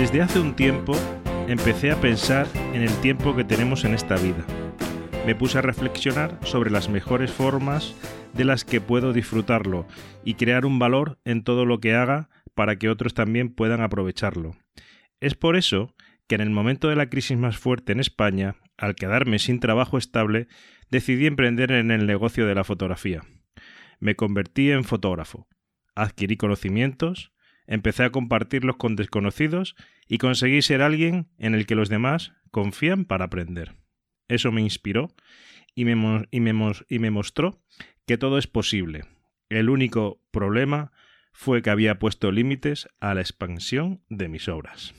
[0.00, 0.94] Desde hace un tiempo
[1.46, 4.46] empecé a pensar en el tiempo que tenemos en esta vida.
[5.26, 7.94] Me puse a reflexionar sobre las mejores formas
[8.32, 9.86] de las que puedo disfrutarlo
[10.24, 14.56] y crear un valor en todo lo que haga para que otros también puedan aprovecharlo.
[15.20, 15.94] Es por eso
[16.26, 19.98] que en el momento de la crisis más fuerte en España, al quedarme sin trabajo
[19.98, 20.48] estable,
[20.90, 23.20] decidí emprender en el negocio de la fotografía.
[23.98, 25.46] Me convertí en fotógrafo,
[25.94, 27.32] adquirí conocimientos,
[27.70, 33.06] empecé a compartirlos con desconocidos y conseguí ser alguien en el que los demás confían
[33.06, 33.76] para aprender.
[34.28, 35.14] Eso me inspiró
[35.74, 37.62] y me, y me mostró
[38.06, 39.04] que todo es posible.
[39.48, 40.92] El único problema
[41.32, 44.92] fue que había puesto límites a la expansión de mis obras.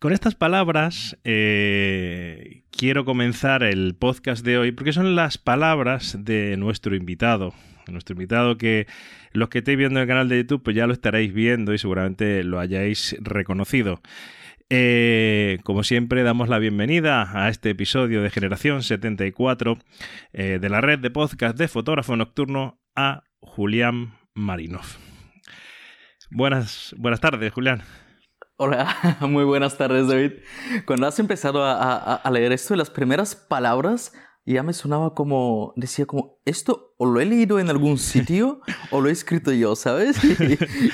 [0.00, 6.56] Con estas palabras eh, quiero comenzar el podcast de hoy porque son las palabras de
[6.56, 7.54] nuestro invitado.
[7.90, 8.86] Nuestro invitado que
[9.32, 12.44] los que estéis viendo el canal de YouTube pues ya lo estaréis viendo y seguramente
[12.44, 14.00] lo hayáis reconocido.
[14.72, 19.78] Eh, como siempre, damos la bienvenida a este episodio de Generación 74
[20.32, 24.84] eh, de la red de podcast de Fotógrafo Nocturno a Julián Marinov.
[26.30, 27.82] Buenas, buenas tardes, Julián.
[28.56, 30.32] Hola, muy buenas tardes David.
[30.86, 34.12] Cuando has empezado a, leer esto, las primeras palabras
[34.44, 39.00] ya me sonaba como, decía como, esto o lo he leído en algún sitio o
[39.00, 40.20] lo he escrito yo, ¿sabes?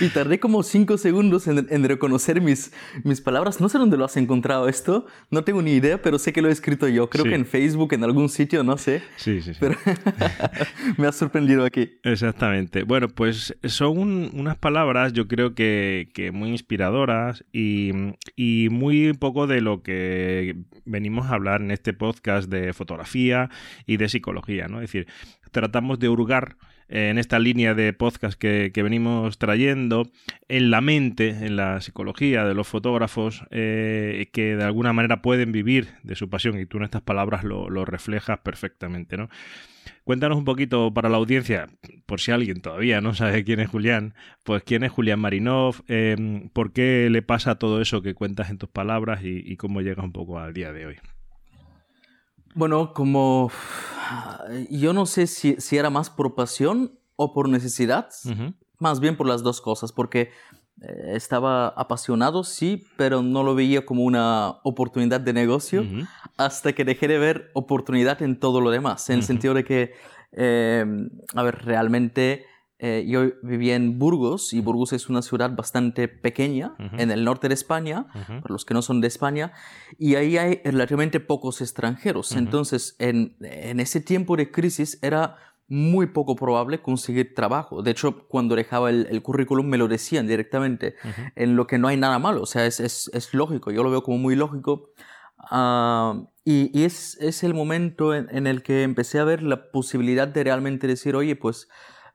[0.01, 3.61] Y, tardé como cinco segundos en, reconocer mis, mis palabras.
[3.61, 6.49] No sé dónde lo has encontrado esto, no tengo ni idea, pero sé que lo
[6.49, 7.11] he escrito yo.
[7.11, 9.03] Creo que en Facebook, en algún sitio, no sé.
[9.17, 9.59] Sí, sí, sí.
[9.61, 9.77] Pero
[10.99, 11.99] me ha sorprendido aquí.
[12.03, 12.85] Exactamente.
[12.85, 17.91] Bueno, pues son unas palabras yo creo que, que muy inspiradoras y,
[18.37, 23.51] y muy poco de lo que venimos a hablar en este podcast de fotografía
[23.87, 24.81] y de psicología, ¿no?
[24.81, 25.07] Es decir,
[25.51, 26.57] tratamos de hurgar
[26.89, 30.09] eh, en esta línea de podcast que, venimos trayendo
[30.49, 35.51] en la mente, en la psicología de los fotógrafos eh, que de alguna manera pueden
[35.51, 39.29] vivir de su pasión y tú en estas palabras lo, reflejas perfectamente, ¿no?
[40.05, 41.69] Cuéntanos un poquito para la audiencia,
[42.07, 44.15] por si alguien todavía no sabe quién es Julián,
[44.45, 48.59] pues quién es Julián Marinov, em, por qué le pasa todo eso que cuentas en
[48.59, 50.97] tus palabras y cómo llegas un poco al día de hoy.
[52.57, 53.51] Bueno, como
[54.71, 58.09] yo no sé si, era más por pasión o por necesidad,
[58.79, 60.31] más bien por las dos cosas, porque
[60.81, 65.85] eh, estaba apasionado, sí, pero no lo veía como una oportunidad de negocio
[66.39, 69.93] hasta que dejé de ver oportunidad en todo lo demás, en el sentido de que,
[70.33, 70.87] eh,
[71.35, 72.47] a ver, realmente
[72.79, 77.49] eh, yo vivía en Burgos y Burgos es una ciudad bastante pequeña en el norte
[77.49, 79.53] de España, para los que no son de España,
[79.99, 82.33] y ahí hay relativamente pocos extranjeros.
[82.33, 85.37] Entonces, en, en, ese tiempo de crisis era
[85.69, 87.83] muy poco probable conseguir trabajo.
[87.83, 90.97] De hecho, cuando dejaba el, currículum me lo decían directamente,
[91.35, 93.91] en lo que no hay nada malo, o sea, es, es, es lógico, yo lo
[93.91, 94.91] veo como muy lógico.
[95.39, 99.71] Ah, y, y es, es, el momento en, en el que empecé a ver la
[99.71, 101.69] posibilidad de realmente decir, oye, pues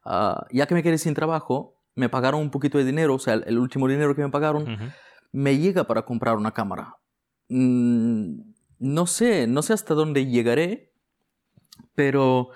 [0.03, 3.35] Ah, ya que me quedé sin trabajo, me pagaron un poquito de dinero, o sea,
[3.35, 4.94] el, último dinero que me pagaron,
[5.31, 6.97] me llega para comprar una cámara.
[7.50, 8.41] Mm,
[8.79, 10.91] no sé, no sé hasta dónde llegaré,
[11.95, 12.50] pero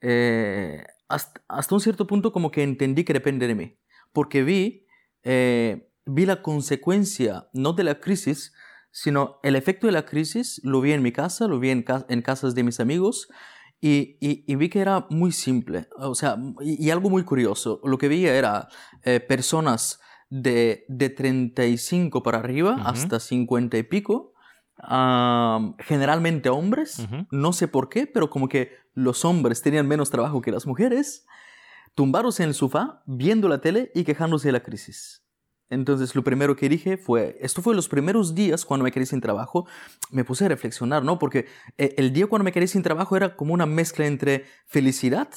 [0.00, 3.78] eh, hasta, un cierto punto como que entendí que depende de mí,
[4.12, 4.86] porque vi,
[5.24, 8.52] eh, vi la consecuencia, no de la crisis,
[8.90, 12.22] sino el efecto de la crisis, lo vi en mi casa, lo vi en, en
[12.22, 13.28] casas de mis amigos,
[13.84, 17.80] y, vi que era muy simple, o sea, y, algo muy curioso.
[17.82, 18.68] Lo que veía era
[19.02, 20.00] eh, personas
[20.30, 24.34] de, de 35 para arriba hasta 50 y pico,
[24.78, 30.52] generalmente hombres, no sé por qué, pero como que los hombres tenían menos trabajo que
[30.52, 31.26] las mujeres,
[31.96, 35.21] tumbados en el sofá, viendo la tele y quejándose de la crisis.
[35.72, 39.22] Entonces lo primero que dije fue, esto fue los primeros días cuando me quedé sin
[39.22, 39.66] trabajo,
[40.10, 41.18] me puse a reflexionar, ¿no?
[41.18, 41.46] Porque
[41.78, 45.30] eh, el día cuando me quedé sin trabajo era como una mezcla entre felicidad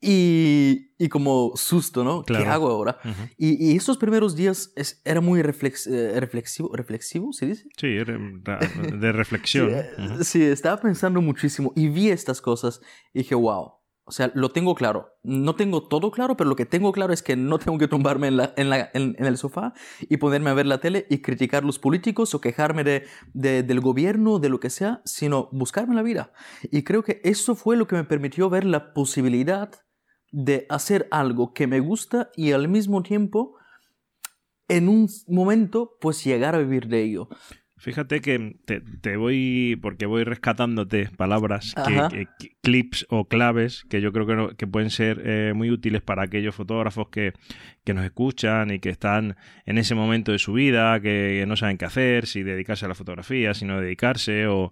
[0.00, 2.24] y, y como susto, ¿no?
[2.24, 2.98] ¿Qué hago ahora?
[3.38, 7.68] y, y, esos primeros días es, era muy reflex, eh, reflexivo, reflexivo, ¿se dice?
[7.76, 9.70] Sí, de reflexión.
[10.18, 12.80] sí, sí, estaba pensando muchísimo y vi estas cosas
[13.14, 15.16] y dije, wow o sea, lo tengo claro.
[15.22, 18.28] No tengo todo claro, pero lo que tengo claro es que no tengo que tumbarme
[18.28, 21.64] en, la, en, la, en, el sofá y ponerme a ver la tele y criticar
[21.64, 26.02] los políticos o quejarme de, de, del gobierno, de lo que sea, sino buscarme la
[26.02, 26.32] vida.
[26.70, 29.70] Y creo que eso fue lo que me permitió ver la posibilidad
[30.32, 33.56] de hacer algo que me gusta y al mismo tiempo,
[34.66, 37.28] en un momento, pues llegar a vivir de ello.
[37.82, 38.54] Fíjate que
[39.00, 41.74] te, voy, porque voy rescatándote palabras,
[42.62, 46.54] clips o claves que yo creo que, que pueden ser eh, muy útiles para aquellos
[46.54, 47.32] fotógrafos que,
[47.92, 49.36] nos escuchan y que están
[49.66, 52.94] en ese momento de su vida, que, no saben qué hacer, si dedicarse a la
[52.94, 54.70] fotografía, si no dedicarse, o,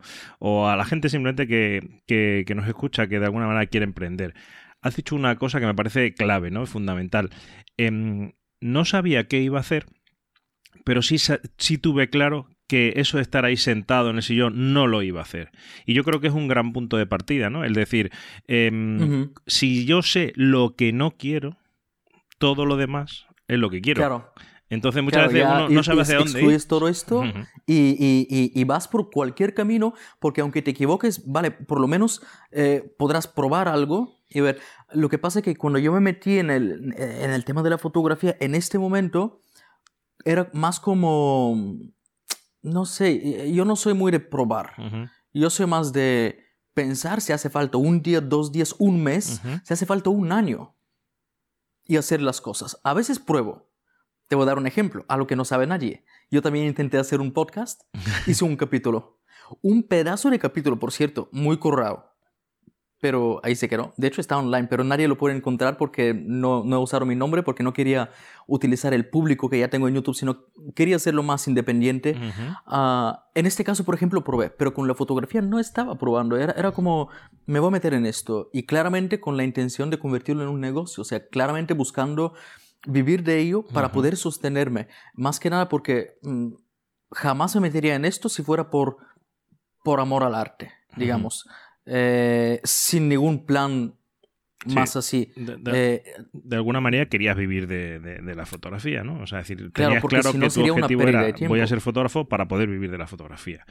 [0.68, 4.34] a la gente simplemente que, nos escucha, que de alguna manera quiere emprender.
[4.82, 6.64] Has dicho una cosa que me parece clave, ¿no?
[6.64, 7.30] Fundamental.
[7.76, 9.86] Em, no sabía qué iba a hacer,
[10.84, 11.16] pero sí,
[11.58, 15.19] sí tuve claro que eso de estar ahí sentado en el sillón no lo iba
[15.19, 15.50] a hacer.
[15.87, 17.64] Y yo creo que es un gran punto de partida, ¿no?
[17.64, 18.12] El decir,
[18.46, 21.56] em, si yo sé lo que no quiero,
[22.38, 23.99] todo lo demás es lo que quiero.
[23.99, 24.32] Claro.
[24.69, 26.64] Entonces muchas veces uno no sabe hacia dónde ir.
[26.69, 27.25] todo esto
[27.67, 33.26] y, vas por cualquier camino porque aunque te equivoques, vale, por lo menos eh, podrás
[33.26, 34.61] probar algo y ver.
[34.93, 37.70] Lo que pasa es que cuando yo me metí en el, en el tema de
[37.70, 39.43] la fotografía, en este momento
[40.25, 41.56] era más como
[42.62, 44.74] no sé, yo no soy muy de probar.
[45.32, 49.72] Yo soy más de pensar si hace falta un día, dos días, un mes, si
[49.72, 50.74] hace falta un año
[51.84, 52.78] y hacer las cosas.
[52.84, 53.68] A veces pruebo.
[54.28, 56.04] Te voy a dar un ejemplo, algo que no sabe nadie.
[56.30, 57.82] Yo también intenté hacer un podcast,
[58.26, 59.18] hice un capítulo.
[59.60, 62.09] Un pedazo de capítulo, por cierto, muy corrado
[63.00, 63.94] pero ahí se quedó.
[63.97, 67.43] De hecho está online, pero nadie lo puede encontrar porque no, no usaron mi nombre,
[67.43, 68.11] porque no quería
[68.47, 70.44] utilizar el público que ya tengo en YouTube, sino
[70.75, 72.14] quería hacerlo más independiente.
[72.67, 76.52] Ah, en este caso, por ejemplo, probé, pero con la fotografía no estaba probando, era,
[76.52, 77.08] era como,
[77.47, 80.61] me voy a meter en esto, y claramente con la intención de convertirlo en un
[80.61, 82.35] negocio, o sea, claramente buscando
[82.87, 86.52] vivir de ello para poder sostenerme, más que nada porque mm,
[87.12, 88.99] jamás me metería en esto si fuera por,
[89.85, 91.47] por amor al arte, digamos.
[91.86, 93.94] Eh, sin ningún plan
[94.66, 95.32] más así.
[95.36, 99.22] Eh, de, alguna manera querías vivir de, la fotografía, ¿no?
[99.22, 102.68] O sea, decir, tenías claro, que tu objetivo era voy a ser fotógrafo para poder
[102.68, 103.64] vivir de la fotografía.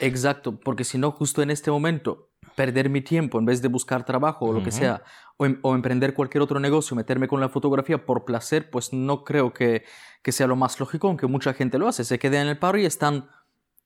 [0.00, 4.04] Exacto, porque si no, justo en este momento, perder mi tiempo en vez de buscar
[4.04, 5.02] trabajo o lo que sea,
[5.38, 9.24] o, em, o, emprender cualquier otro negocio, meterme con la fotografía por placer, pues no
[9.24, 9.84] creo que,
[10.22, 12.04] que sea lo más lógico, aunque mucha gente lo hace.
[12.04, 13.28] Se quedan en el paro y están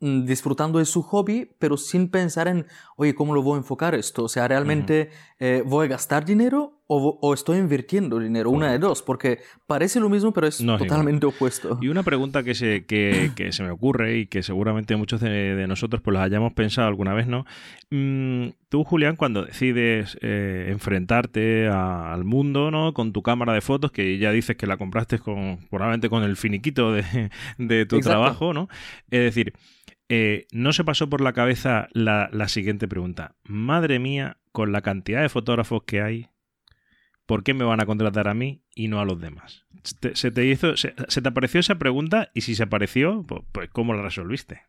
[0.00, 2.66] disfrutando de su hobby, pero sin pensar en,
[2.96, 4.24] oye, ¿cómo lo voy a enfocar esto?
[4.24, 5.10] O sea, ¿realmente
[5.40, 8.50] eh, voy a gastar dinero o, estoy invirtiendo dinero?
[8.50, 11.78] Una de dos, porque parece lo mismo, pero es totalmente opuesto.
[11.82, 16.00] Y una pregunta que se, que, se me ocurre y que seguramente muchos de, nosotros
[16.00, 17.44] pues las hayamos pensado alguna vez, ¿no?
[17.90, 22.94] Mm, tú, Julián, cuando decides eh, enfrentarte al mundo, ¿no?
[22.94, 26.36] Con tu cámara de fotos, que ya dices que la compraste con, probablemente con el
[26.36, 28.68] finiquito de, tu trabajo, ¿no?
[29.10, 29.52] Es decir,
[30.08, 33.36] eh, no se pasó por la cabeza la, siguiente pregunta.
[33.44, 36.30] Madre mía, con la cantidad de fotógrafos que hay,
[37.26, 39.66] ¿por qué me van a contratar a mí y no a los demás?
[40.14, 42.30] ¿Se te, hizo, se, te apareció esa pregunta?
[42.34, 44.62] Y si se apareció, pues, pues, ¿cómo la resolviste?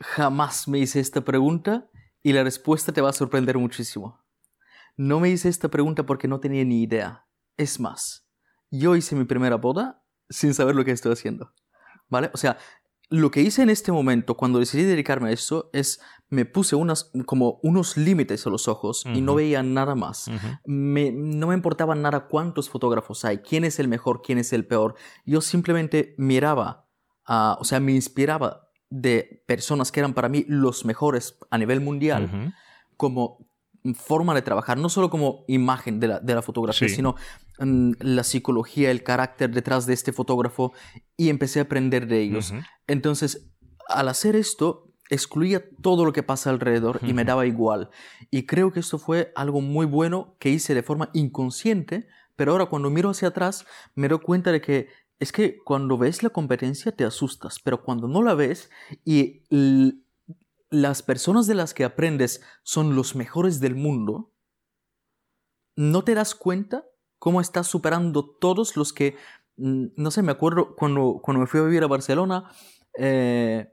[0.00, 1.88] Jamás me hice esta pregunta
[2.22, 4.20] y la respuesta te va a sorprender muchísimo.
[4.96, 7.26] No me hice esta pregunta porque no tenía ni idea.
[7.56, 8.26] Es más,
[8.70, 11.54] yo hice mi primera boda sin saber lo que estoy haciendo.
[12.08, 12.30] ¿Vale?
[12.34, 12.58] O sea,
[13.12, 16.00] lo que hice en este momento, cuando decidí dedicarme a eso, es
[16.30, 20.30] me puse unas, como unos límites a los ojos y no veía nada más.
[20.64, 24.94] no me importaba nada cuántos fotógrafos hay, quién es el mejor, quién es el peor.
[25.26, 26.88] Yo simplemente miraba,
[27.26, 32.54] o sea, me inspiraba de personas que eran para mí los mejores a nivel mundial,
[32.96, 33.46] como
[33.94, 37.14] forma de trabajar, no solo como imagen de la, de la fotografía, sino
[37.62, 40.72] la psicología, el carácter detrás de este fotógrafo
[41.16, 42.52] y empecé a aprender de ellos.
[42.86, 43.50] Entonces,
[43.88, 47.90] al hacer esto, excluía todo lo que pasa alrededor y me daba igual.
[48.30, 52.66] Y creo que esto fue algo muy bueno que hice de forma inconsciente, pero ahora
[52.66, 54.88] cuando miro hacia atrás me doy cuenta de que
[55.18, 58.70] es que cuando ves la competencia te asustas, pero cuando no la ves
[59.04, 59.44] y
[60.70, 64.32] las personas de las que aprendes son los mejores del mundo,
[65.76, 66.86] no te das cuenta
[67.22, 69.16] cómo estás superando todos los que,
[69.56, 72.50] mm, no sé, me acuerdo cuando, cuando me fui a vivir a Barcelona,
[72.98, 73.72] eh,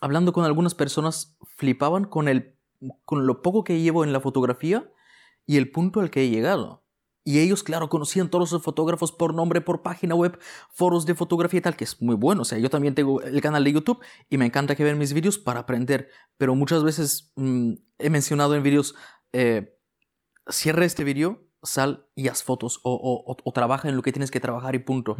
[0.00, 2.56] hablando con algunas personas, flipaban con, el,
[3.04, 4.88] con lo poco que llevo en la fotografía
[5.44, 6.84] y el punto al que he llegado.
[7.24, 10.38] Y ellos, claro, conocían todos los fotógrafos por nombre, por página web,
[10.70, 12.42] foros de fotografía y tal, que es muy bueno.
[12.42, 13.98] O sea, yo también tengo el canal de YouTube
[14.30, 16.10] y me encanta que vean mis vídeos para aprender.
[16.36, 18.94] Pero muchas veces mm, he mencionado en vídeos,
[19.32, 19.76] eh,
[20.46, 24.74] cierra este vídeo, sal y haz fotos o, trabaja en lo que tienes que trabajar
[24.74, 25.16] y punto.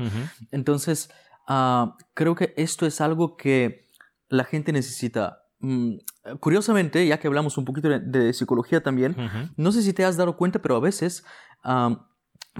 [0.50, 1.10] Entonces,
[1.46, 3.88] ah, creo que esto es algo que
[4.28, 5.44] la gente necesita.
[5.60, 5.96] Mm,
[6.40, 9.16] curiosamente, ya que hablamos un poquito de, psicología también,
[9.56, 11.24] no sé si te has dado cuenta, pero a veces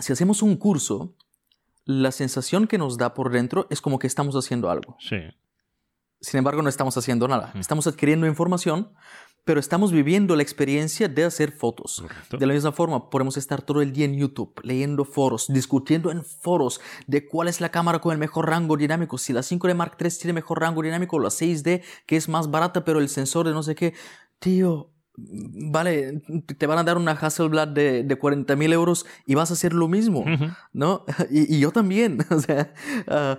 [0.01, 1.15] si hacemos un curso,
[1.85, 4.97] la sensación que nos da por dentro es como que estamos haciendo algo.
[5.01, 5.17] Sí.
[6.21, 7.53] sin embargo no estamos haciendo nada.
[7.55, 8.93] Estamos adquiriendo información,
[9.49, 12.05] pero estamos viviendo la experiencia de hacer fotos.
[12.31, 16.23] De la misma forma, podemos estar todo el día en YouTube, leyendo foros, discutiendo en
[16.23, 19.97] foros de cuál es la cámara con el mejor rango dinámico, si la 5D Mark
[19.99, 23.47] III tiene mejor rango dinámico, o la 6D, que es más barata, pero el sensor
[23.47, 23.95] de no sé qué.
[24.39, 26.21] Tío, vale,
[26.59, 29.73] te van a dar una Hasselblad de, de 40 mil euros y vas a hacer
[29.73, 30.27] lo mismo,
[30.75, 31.07] ¿no?
[31.31, 32.75] Y, yo también, o sea,
[33.07, 33.39] ah,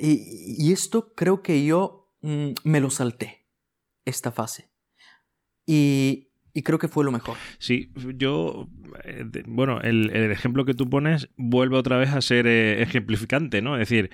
[0.00, 3.46] y, esto creo que yo mm, me lo salté,
[4.06, 4.70] esta fase.
[5.70, 6.28] Y,
[6.64, 7.36] creo que fue lo mejor.
[7.58, 8.68] Sí, yo,
[9.04, 13.76] eh, bueno, el, ejemplo que tú pones vuelve otra vez a ser eh, ejemplificante, ¿no?
[13.76, 14.10] Es decir,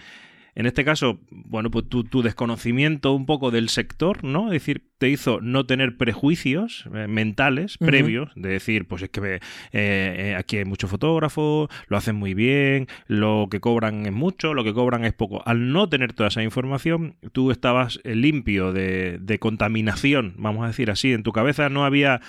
[0.54, 4.46] en este caso, bueno, pues tu, tu, desconocimiento un poco del sector, ¿no?
[4.46, 9.34] Es decir, te hizo no tener prejuicios eh, mentales previos, de decir, pues es que
[9.34, 9.40] eh,
[9.72, 14.62] eh, aquí hay muchos fotógrafos, lo hacen muy bien, lo que cobran es mucho, lo
[14.62, 15.42] que cobran es poco.
[15.46, 20.90] Al no tener toda esa información, tú estabas limpio de, de contaminación, vamos a decir
[20.90, 22.20] así, en tu cabeza no había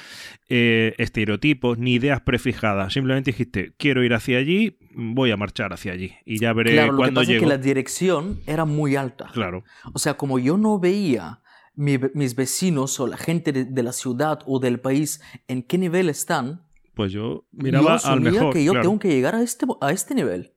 [0.47, 6.13] estereotipos ni ideas prefijadas, simplemente dijiste, quiero ir hacia allí, voy a marchar hacia allí
[6.25, 9.29] y ya veré claro, cuando lo que pasa Es que la dirección era muy alta.
[9.33, 9.63] Claro.
[9.93, 11.41] O sea, como yo no veía
[11.75, 16.65] mis vecinos o la gente de, la ciudad o del país en qué nivel están,
[16.93, 18.53] pues yo miraba yo al mejor.
[18.53, 20.53] que yo tengo que llegar a este, a este nivel.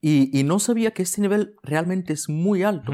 [0.00, 2.92] Y, y, no sabía que este nivel realmente es muy alto.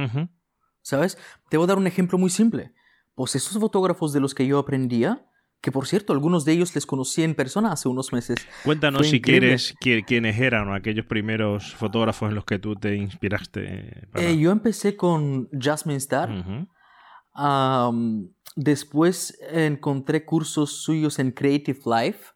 [0.80, 1.18] ¿Sabes?
[1.50, 2.72] Te voy a dar un ejemplo muy simple.
[3.14, 5.26] Pues esos fotógrafos de los que yo aprendía,
[5.62, 8.46] que por cierto, algunos de ellos les conocí en persona hace unos meses.
[8.64, 14.08] Cuéntanos si quieres quiénes eran aquellos primeros fotógrafos en los que tú te inspiraste.
[14.16, 16.28] Eh, yo empecé con Jasmine Star
[18.56, 22.32] después encontré cursos suyos en Creative Life,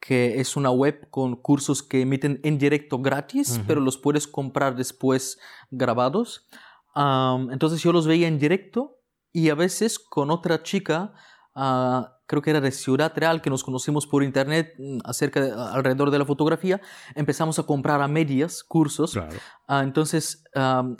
[0.00, 4.76] que es una web con cursos que emiten en directo gratis, pero los puedes comprar
[4.76, 5.38] después
[5.70, 6.48] grabados.
[6.94, 8.98] entonces yo los veía en directo
[9.32, 11.14] y a veces con otra chica,
[11.60, 16.10] ah, creo que era de Ciudad Real, que nos conocimos por internet mm, acerca alrededor
[16.12, 16.80] de la fotografía,
[17.16, 19.18] empezamos a comprar a medias cursos.
[19.66, 20.44] Ah, entonces,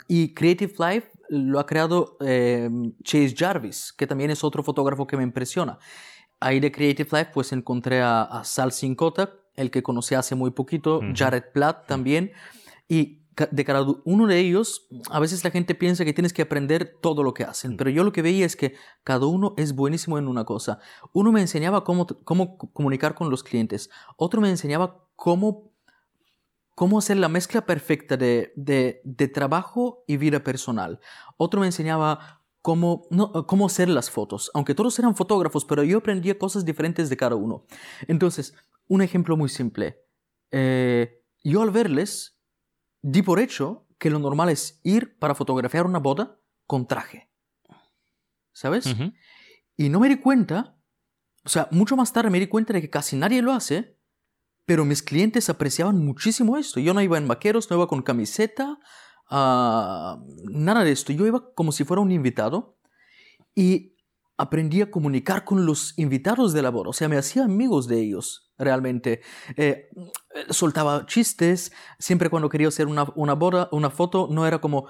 [0.07, 5.15] y Creative Life lo ha creado em, Chase Jarvis, que también es otro fotógrafo que
[5.15, 5.79] me impresiona.
[6.41, 11.01] Ahí de Creative Life pues encontré a, Sal Sincota, el que conocí hace muy poquito,
[11.13, 12.31] Jared Platt también,
[12.87, 13.18] y
[13.51, 17.23] de cada uno de ellos, a veces la gente piensa que tienes que aprender todo
[17.23, 20.27] lo que hacen, pero yo lo que veía es que cada uno es buenísimo en
[20.27, 20.79] una cosa.
[21.13, 25.69] Uno me enseñaba cómo, cómo comunicar con los clientes, otro me enseñaba cómo
[26.79, 31.01] cómo hacer la mezcla perfecta de, de, trabajo y vida personal.
[31.35, 35.97] Otro me enseñaba cómo, no, cómo hacer las fotos, aunque todos eran fotógrafos, pero yo
[35.97, 37.65] aprendía cosas diferentes de cada uno.
[38.07, 38.55] Entonces,
[38.87, 40.05] un ejemplo muy simple.
[40.51, 42.38] Eh, yo al verles,
[43.01, 47.29] di por hecho que lo normal es ir para fotografiar una boda con traje.
[48.51, 48.93] ¿Sabes?
[49.77, 50.77] Y no me di cuenta,
[51.45, 53.99] o sea, mucho más tarde me di cuenta de que casi nadie lo hace
[54.69, 56.79] pero mis clientes apreciaban muchísimo esto.
[56.79, 58.77] Yo no iba en vaqueros, no iba con camiseta,
[59.27, 61.11] ah, nada de esto.
[61.11, 62.77] Yo iba como si fuera un invitado
[63.55, 63.95] y
[64.39, 66.89] aprendí a comunicar con los invitados de la boda.
[66.89, 69.21] O sea, me hacía amigos de ellos, realmente.
[69.57, 69.89] Eh,
[70.49, 71.71] soltaba chistes.
[71.99, 74.87] Siempre cuando quería hacer una, una boda, una foto, no era como,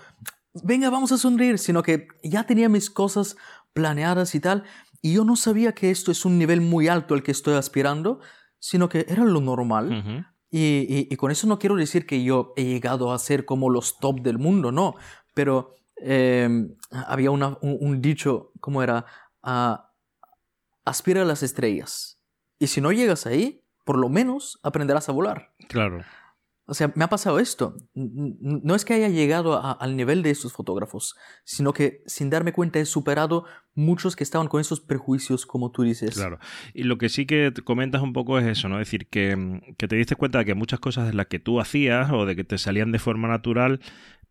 [0.64, 3.36] venga, vamos a sonreír, sino que ya tenía mis cosas
[3.74, 4.64] planeadas y tal.
[5.02, 8.20] Y yo no sabía que esto es un nivel muy alto al que estoy aspirando,
[8.60, 10.26] sino que era lo normal.
[10.52, 14.22] y, con eso no quiero decir que yo he llegado a ser como los top
[14.22, 14.96] del mundo, no,
[15.34, 19.06] pero em, había un, dicho, ¿cómo era?
[19.42, 22.22] Aspira a las estrellas.
[22.60, 25.54] Y si no llegas ahí, por lo menos aprenderás a volar.
[25.68, 26.04] Claro.
[26.70, 27.76] O sea, me ha pasado esto.
[27.96, 32.78] No es que haya llegado al nivel de estos fotógrafos, sino que sin darme cuenta
[32.78, 36.14] he superado muchos que estaban con esos prejuicios, como tú dices.
[36.14, 36.38] Claro.
[36.76, 38.80] Y lo que sí que comentas un poco es eso, ¿no?
[38.80, 41.60] Es decir, que, que te diste cuenta de que muchas cosas de las que tú
[41.60, 43.80] hacías o de que te salían de forma natural,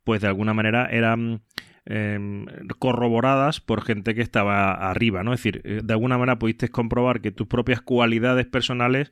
[0.09, 1.43] pues de alguna manera eran
[1.91, 2.45] Em,
[2.79, 5.33] corroboradas por gente que estaba arriba, ¿no?
[5.33, 9.11] Es decir, eh, de alguna manera pudiste comprobar que tus propias cualidades personales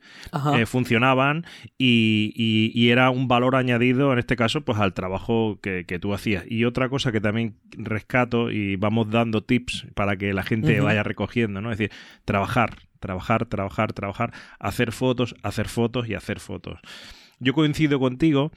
[0.55, 1.43] eh, funcionaban
[1.79, 6.43] y, era un valor añadido, en este caso, pues al trabajo que, tú hacías.
[6.47, 11.01] Y otra cosa que también rescato y vamos dando tips para que la gente vaya
[11.01, 11.71] recogiendo, ¿no?
[11.71, 16.79] Es decir, trabajar, trabajar, trabajar, trabajar, hacer fotos, hacer fotos y hacer fotos.
[17.39, 18.51] Yo coincido contigo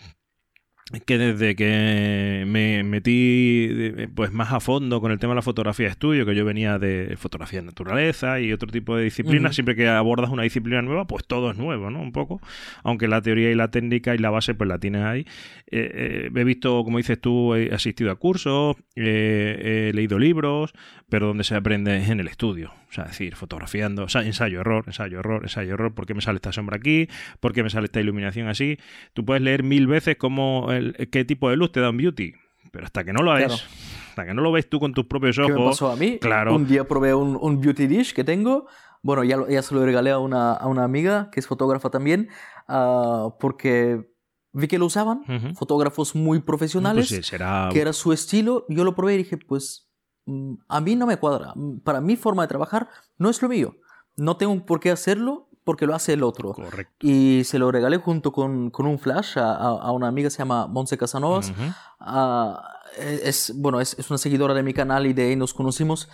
[1.06, 5.86] que desde que me, metí pues más a fondo con el tema de la fotografía
[5.86, 9.54] de estudio, que yo venía de fotografía de naturaleza y otro tipo de disciplinas.
[9.54, 12.00] Siempre que abordas una disciplina nueva, pues todo es nuevo, ¿no?
[12.00, 12.40] Un poco.
[12.82, 15.26] Aunque la teoría y la técnica y la base, pues la tienes ahí.
[15.70, 20.72] Eh, he visto, como dices tú, he asistido a cursos, he leído libros,
[21.08, 22.72] pero donde se aprende es en el estudio.
[22.90, 25.94] O sea, es decir, fotografiando, o sea, ensayo, error, ensayo, error, ensayo, error.
[25.94, 27.08] ¿Por qué me sale esta sombra aquí?
[27.38, 28.78] ¿Por qué me sale esta iluminación así?
[29.12, 32.34] Tú puedes leer mil veces cómo el, qué tipo de luz te da un beauty,
[32.72, 33.64] pero hasta que no lo ves,
[34.10, 35.52] hasta que no lo ves tú con tus propios ojos.
[35.52, 36.18] ¿Qué me pasó a mí?
[36.18, 36.54] Claro.
[36.54, 38.66] Un día probé un, beauty dish que tengo.
[39.02, 42.28] Bueno, ya, ya se lo regalé a una, a una amiga que es fotógrafa también,
[42.68, 44.10] uh, porque
[44.52, 45.22] vi que lo usaban,
[45.54, 47.68] fotógrafos muy profesionales, pues será...
[47.72, 48.66] que era su estilo.
[48.68, 49.90] Yo lo probé y dije, pues
[50.30, 51.52] Mm, a mí no me cuadra.
[51.54, 53.76] Mm, para mi forma de trabajar no es lo mío.
[54.16, 56.52] No tengo por qué hacerlo porque lo hace el otro.
[56.52, 57.06] Correcto.
[57.06, 60.38] Y se lo regalé junto con, con un flash a, a, una amiga que se
[60.38, 61.52] llama Monse Casanovas.
[62.00, 66.08] Ah, es, bueno, es, es, una seguidora de mi canal y de ahí nos conocimos.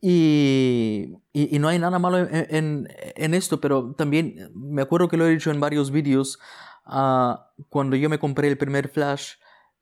[0.00, 2.86] Y, y, no hay nada malo en,
[3.16, 6.38] en, esto, pero también me acuerdo que lo he dicho en varios vídeos.
[6.84, 9.32] Ah, cuando yo me compré el primer flash,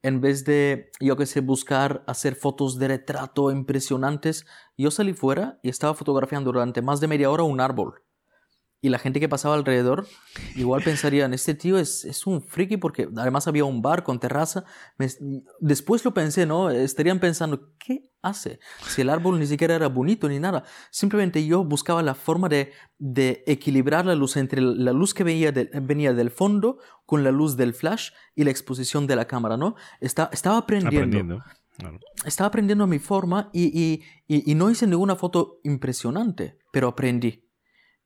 [0.00, 4.47] en vez de, yo que sé, buscar hacer fotos de retrato impresionantes,
[4.78, 8.02] yo salí fuera y estaba fotografiando durante más de media hora un árbol.
[8.80, 10.06] Y la gente que pasaba alrededor
[10.54, 14.64] igual pensarían, este tío es, es un friki porque además había un bar con terraza.
[15.58, 16.70] después lo pensé, ¿no?
[16.70, 18.61] Estarían pensando, ¿qué hace?
[18.87, 20.62] Si el árbol ni siquiera era bonito ni nada.
[20.92, 25.52] Simplemente yo buscaba la forma de, de equilibrar la luz entre la luz que venía,
[25.82, 29.75] venía del fondo con la luz del flash y la exposición de la cámara, ¿no?
[30.00, 31.42] estaba aprendiendo.
[32.25, 37.48] Estaba aprendiendo mi forma y, y, y no hice ninguna foto impresionante, pero aprendí.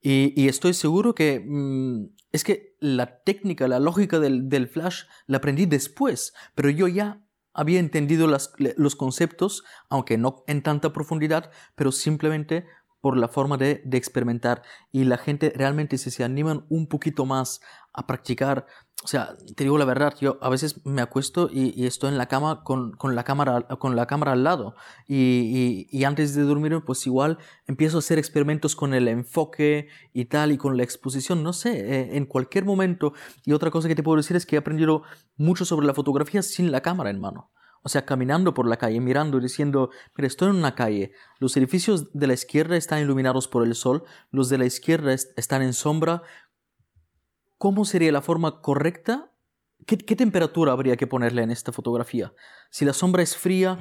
[0.04, 5.36] Y, estoy seguro que mm, es que la técnica, la lógica del, del, flash la
[5.36, 7.22] aprendí después, pero yo ya
[7.54, 12.66] había entendido las, los conceptos, aunque no en tanta profundidad, pero simplemente
[13.02, 14.62] por la forma de, de experimentar.
[14.90, 17.60] Y la gente realmente si se animan un poquito más
[17.92, 18.64] a practicar
[19.04, 22.26] o sea, te digo la verdad, yo a veces me acuesto y, estoy en la
[22.26, 24.76] cama con, con, la cámara, con la cámara al lado.
[25.08, 30.26] Y, y, antes de dormir, pues igual empiezo a hacer experimentos con el enfoque y
[30.26, 33.12] tal, y con la exposición, no sé, eh, en cualquier momento.
[33.44, 35.02] Y otra cosa que te puedo decir es que he aprendido
[35.36, 37.50] mucho sobre la fotografía sin la cámara en mano.
[37.82, 41.56] O sea, caminando por la calle, mirando y diciendo, mira, estoy en una calle, los
[41.56, 45.72] edificios de la izquierda están iluminados por el sol, los de la izquierda están en
[45.72, 46.22] sombra,
[47.58, 49.32] ¿cómo sería la forma correcta?
[49.86, 52.32] ¿Qué, temperatura habría que ponerle en esta fotografía?
[52.70, 53.80] Si la sombra es fría,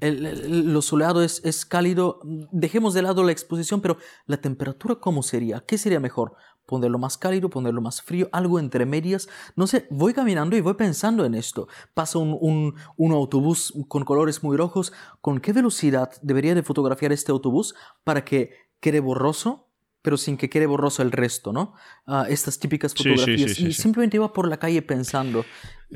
[0.00, 5.22] el, lo soleado es, es, cálido, dejemos de lado la exposición, pero la temperatura, ¿cómo
[5.22, 5.60] sería?
[5.66, 6.34] ¿Qué sería mejor?
[6.66, 9.28] ¿Ponerlo más cálido, ponerlo más frío, algo entre medias?
[9.54, 11.68] No sé, voy caminando y voy pensando en esto.
[11.92, 14.92] Pasa un, un, un autobús con colores muy rojos.
[15.20, 19.68] ¿Con qué velocidad debería de fotografiar este autobús para que quede borroso?
[20.04, 21.72] pero sin que quede borroso el resto, ¿no?
[22.06, 23.58] Ah, estas típicas fotografías.
[23.58, 25.46] y simplemente iba por la calle pensando.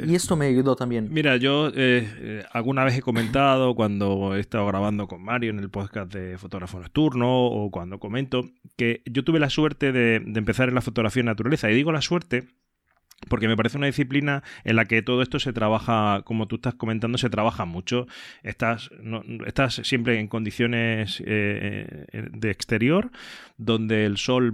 [0.07, 1.09] Y esto me ayudó también.
[1.11, 5.59] Mira, yo eh, eh, alguna vez he comentado cuando he estado grabando con Mario en
[5.59, 8.45] el podcast de Fotógrafo Nocturno o cuando comento
[8.77, 11.71] que yo tuve la suerte de, de empezar en la fotografía en naturaleza.
[11.71, 12.49] Y digo la suerte
[13.29, 16.75] porque me parece una disciplina en la que todo esto se trabaja, como tú estás
[16.75, 18.07] comentando, se trabaja mucho.
[18.43, 18.91] Estás,
[19.47, 23.11] estás siempre en condiciones eh, eh, de exterior,
[23.57, 24.53] donde el sol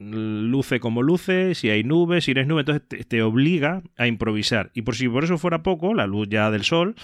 [0.00, 4.70] luce como luce, si hay nubes, si no hay nubes, entonces te, obliga a improvisar.
[4.74, 6.94] Y por si por eso fuera poco, la luz ya del sol,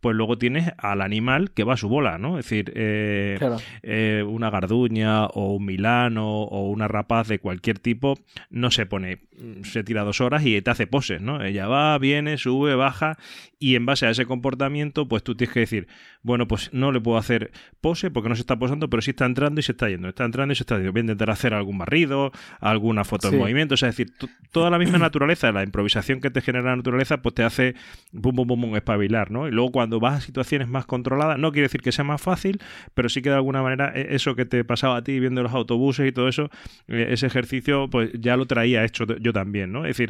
[0.00, 2.38] pues luego tienes al animal que va a su bola, ¿no?
[2.38, 8.18] Es decir, eh, una garduña o un milano o una rapaz de cualquier tipo
[8.50, 9.18] no se pone,
[9.64, 11.42] se tira dos horas y te hace poses, ¿no?
[11.42, 13.16] Ella va, viene, sube, baja
[13.62, 15.86] y en base a ese comportamiento, pues tú tienes que decir,
[16.22, 19.24] bueno, pues no le puedo hacer pose porque no se está posando, pero sí está
[19.24, 20.90] entrando y se está yendo, está entrando y se está yendo.
[20.90, 24.12] Voy a intentar hacer algún barrido, alguna foto en movimiento, o sea, es decir,
[24.50, 27.76] toda la misma naturaleza, la improvisación que te genera la naturaleza, pues te hace
[28.10, 29.46] bum, bum, bum, bum, espabilar, ¿no?
[29.46, 32.60] Y luego cuando vas a situaciones más controladas, no quiere decir que sea más fácil,
[32.94, 35.52] pero sí que de alguna manera e, eso que te pasaba a ti viendo los
[35.52, 36.50] autobuses y todo eso,
[36.88, 39.84] eh, ese ejercicio, pues ya lo traía hecho yo también, ¿no?
[39.84, 40.01] Es decir,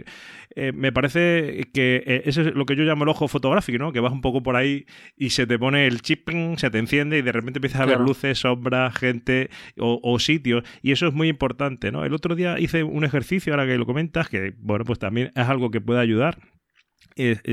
[0.55, 3.93] eh, me parece que eh, eso es lo que yo llamo el ojo fotográfico, ¿no?
[3.93, 7.19] Que vas un poco por ahí y se te pone el chip, se te enciende
[7.19, 10.65] y de repente empiezas a ver luces, sombras, gente o, sitios.
[10.83, 12.05] Y eso es muy importante, ¿no?
[12.05, 15.49] El otro día hice un ejercicio, ahora que lo comentas, que, bueno, pues también es
[15.49, 16.39] algo que puede ayudar.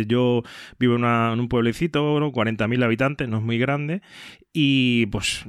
[0.07, 0.43] yo
[0.79, 2.31] vivo en, un pueblecito, ¿no?
[2.31, 4.01] 40.000 habitantes, no es muy grande,
[4.53, 5.45] y pues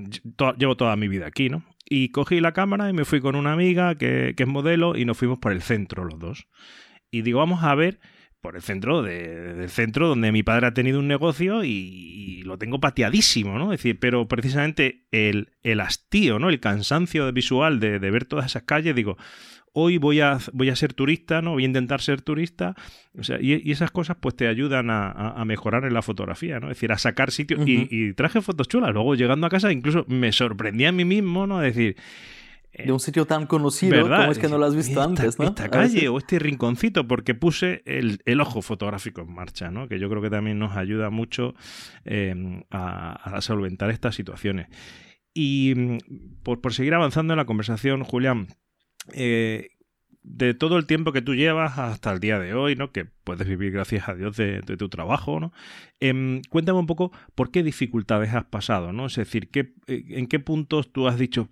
[0.58, 1.64] llevo toda mi vida aquí, ¿no?
[1.90, 5.04] Y cogí la cámara y me fui con una amiga que, que es modelo y
[5.04, 6.46] nos fuimos por el centro los dos.
[7.10, 7.98] Y digo, vamos a ver
[8.40, 12.56] por el centro de, del centro donde mi padre ha tenido un negocio y, lo
[12.56, 13.72] tengo pateadísimo, ¿no?
[13.72, 16.48] Es decir, pero precisamente el, el hastío, ¿no?
[16.48, 19.18] El cansancio visual de, de ver todas esas calles, digo,
[19.72, 21.52] hoy voy a, voy a ser turista, ¿no?
[21.52, 22.74] Voy a intentar ser turista.
[23.18, 26.66] O sea, y, esas cosas pues te ayudan a, mejorar en la fotografía, ¿no?
[26.66, 27.60] Es decir, a sacar sitios.
[27.66, 28.92] y, traje fotos chulas.
[28.92, 31.60] Luego llegando a casa incluso me sorprendí a mí mismo, ¿no?
[31.60, 31.96] Decir...
[32.72, 35.46] Eh, de un sitio tan conocido, ¿cómo es que no lo has visto antes, ¿no?
[35.46, 39.88] Esta calle o este rinconcito, porque puse el, ojo fotográfico en marcha, ¿no?
[39.88, 41.54] Que yo creo que también nos ayuda mucho
[42.04, 44.68] eh, a, a solventar estas situaciones.
[45.34, 48.46] Y mm, por, por, seguir avanzando en la conversación, Julián,
[49.12, 49.70] eh,
[50.22, 52.92] de todo el tiempo que tú llevas hasta el día de hoy, ¿no?
[52.92, 55.52] Que puedes vivir, gracias a Dios, de, tu trabajo, ¿no?
[55.98, 59.06] Em, cuéntame un poco por qué dificultades has pasado, ¿no?
[59.06, 61.48] Es decir, ¿qué, eh, ¿en qué puntos tú has dicho,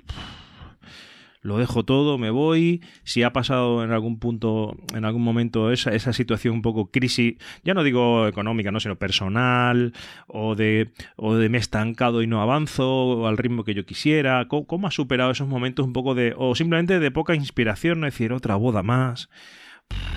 [1.40, 2.82] lo dejo todo, me voy.
[3.04, 7.36] Si ha pasado en algún punto, en algún momento esa, esa situación un poco crisis,
[7.64, 8.80] ya no digo económica, ¿no?
[8.80, 9.92] sino personal,
[10.26, 14.48] o de, o de me he estancado y no avanzo al ritmo que yo quisiera.
[14.48, 18.06] ¿Cómo, cómo has superado esos momentos un poco de, o simplemente de poca inspiración, ¿no?
[18.06, 19.28] es decir, otra boda más,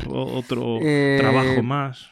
[0.07, 2.09] otro eh, trabajo más?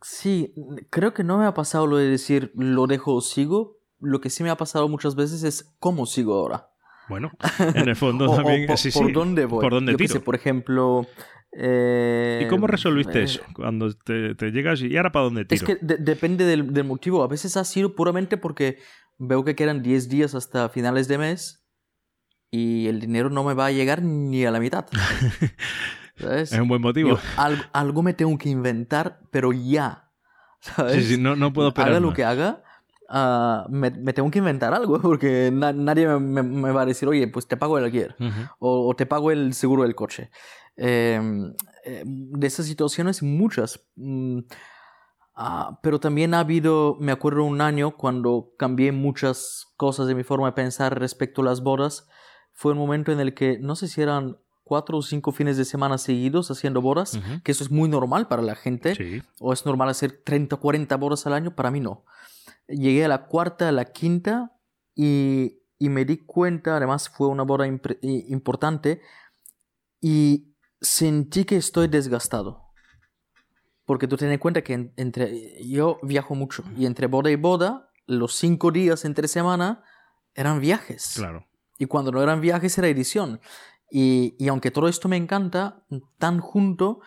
[0.00, 0.52] Sí,
[0.90, 3.78] creo que no me ha pasado lo de decir lo dejo o sigo.
[4.00, 6.71] Lo que sí me ha pasado muchas veces es cómo sigo ahora.
[7.08, 8.66] Bueno, en el fondo también.
[8.66, 9.60] por, sí, ¿Por dónde voy?
[9.60, 10.20] ¿Por dónde tiro?
[10.22, 11.06] por ejemplo.
[11.54, 13.42] ¿Y cómo resolviste eh, eso?
[13.54, 15.54] Cuando te, llegas y ahora para dónde tiro.
[15.54, 17.22] Es que depende del, motivo.
[17.22, 18.78] A veces ha sido puramente porque
[19.18, 21.66] veo que quedan 10 días hasta finales de mes
[22.50, 24.86] y el dinero no me va a llegar ni a la mitad.
[26.16, 27.18] Es un buen motivo.
[27.72, 30.10] algo, me tengo que inventar, pero ya.
[30.60, 30.94] ¿sabes?
[30.94, 31.90] Sí, sí, no, no puedo esperar.
[31.90, 32.62] Haga lo que haga,
[33.14, 37.58] Ah, me, tengo que inventar algo porque nadie me, va a decir, oye, pues te
[37.58, 38.16] pago el alquiler
[38.58, 40.30] o, te pago el seguro del coche.
[40.76, 41.52] Em,
[41.84, 43.84] em, de esas situaciones muchas.
[43.96, 44.38] Mm,
[45.34, 50.22] ah, pero también ha habido, me acuerdo un año cuando cambié muchas cosas de mi
[50.22, 52.08] forma de pensar respecto a las bodas.
[52.54, 55.66] Fue un momento en el que no sé si eran cuatro o cinco fines de
[55.66, 59.22] semana seguidos haciendo bodas, que eso es muy normal para la gente.
[59.38, 62.04] O es normal hacer 30 o 40 bodas al año, para mí no
[62.72, 64.56] llegué a la cuarta, a la quinta
[64.94, 69.00] y, me di cuenta, además fue una boda importante
[70.00, 72.70] y sentí que estoy desgastado.
[73.84, 77.90] Porque tú ten en cuenta que entre yo viajo mucho y entre boda y boda,
[78.06, 79.82] los cinco días entre semana
[80.34, 81.14] eran viajes.
[81.16, 81.46] Claro.
[81.78, 83.40] Y cuando no eran viajes era edición.
[83.90, 85.84] Y, aunque todo esto me encanta,
[86.18, 87.00] tan junto,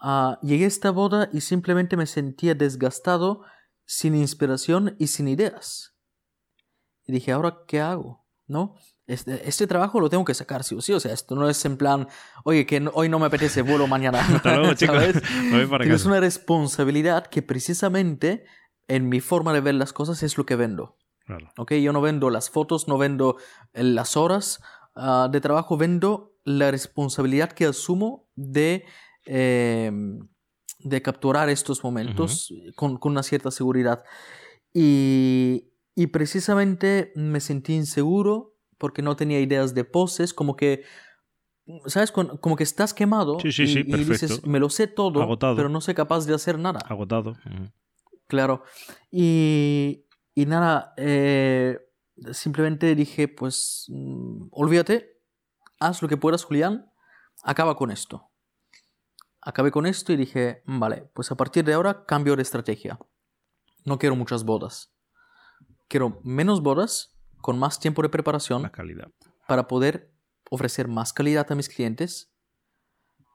[0.00, 3.42] ah, llegué a esta boda y simplemente me sentía desgastado
[3.92, 5.94] sin inspiración y sin ideas.
[7.06, 8.24] Y dije, ¿ahora qué hago?
[8.46, 8.74] ¿No?
[9.06, 10.94] Este, este, trabajo lo tengo que sacar sí o sí.
[10.94, 12.08] O sea, esto no es en plan,
[12.44, 14.20] oye, que hoy no me apetece, vuelo mañana.
[14.34, 15.02] Hasta luego, chicos.
[15.82, 18.46] Es una responsabilidad que precisamente
[18.88, 20.96] en mi forma de ver las cosas es lo que vendo.
[21.26, 21.52] Claro.
[21.68, 23.36] Yo no vendo las fotos, no vendo
[23.74, 24.62] las horas
[24.94, 28.86] ah, de trabajo, vendo la responsabilidad que asumo de
[29.26, 30.28] em,
[30.84, 34.04] de capturar estos momentos con, una cierta seguridad.
[34.72, 35.68] Y,
[36.12, 40.82] precisamente me sentí inseguro porque no tenía ideas de poses, como que,
[41.86, 42.10] ¿sabes?
[42.10, 45.80] Como que estás quemado sí, sí, sí, y, dices, me lo sé todo, pero no
[45.80, 46.80] soy capaz de hacer nada.
[46.86, 47.34] Agotado.
[48.26, 48.64] Claro.
[49.10, 51.78] Y, y nada, eh,
[52.32, 55.20] simplemente dije, pues, mm, olvídate,
[55.78, 56.90] haz lo que puedas, Julián,
[57.44, 58.31] acaba con esto
[59.42, 62.98] acabé con esto y dije, vale, pues a partir de ahora cambio de estrategia.
[63.84, 64.94] No quiero muchas bodas.
[65.88, 68.68] Quiero menos bodas con más tiempo de preparación.
[68.70, 69.10] calidad.
[69.48, 70.14] Para poder
[70.50, 72.32] ofrecer más calidad a mis clientes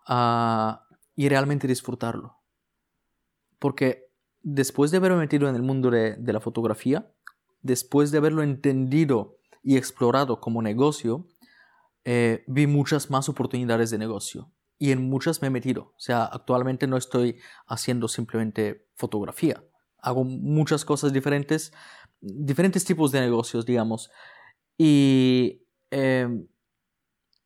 [0.07, 2.37] ah, y realmente disfrutarlo.
[3.59, 4.09] Porque
[4.41, 7.11] después de haberme metido en el mundo de, la fotografía,
[7.61, 11.27] después de haberlo entendido y explorado como negocio,
[12.05, 15.93] eh, vi muchas más oportunidades de negocio y en muchas me he metido.
[15.95, 19.63] O sea, actualmente no estoy haciendo simplemente fotografía.
[19.99, 21.73] Hago muchas cosas diferentes,
[22.21, 24.11] diferentes tipos de negocios, digamos.
[24.77, 26.47] Y em,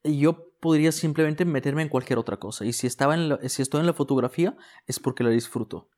[0.03, 2.65] yo podría simplemente meterme en cualquier otra cosa.
[2.65, 5.89] Y si, estaba en si estoy en la fotografía es porque la disfruto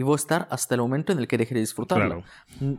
[0.00, 2.24] y voy a estar hasta el momento en el que deje de disfrutarla.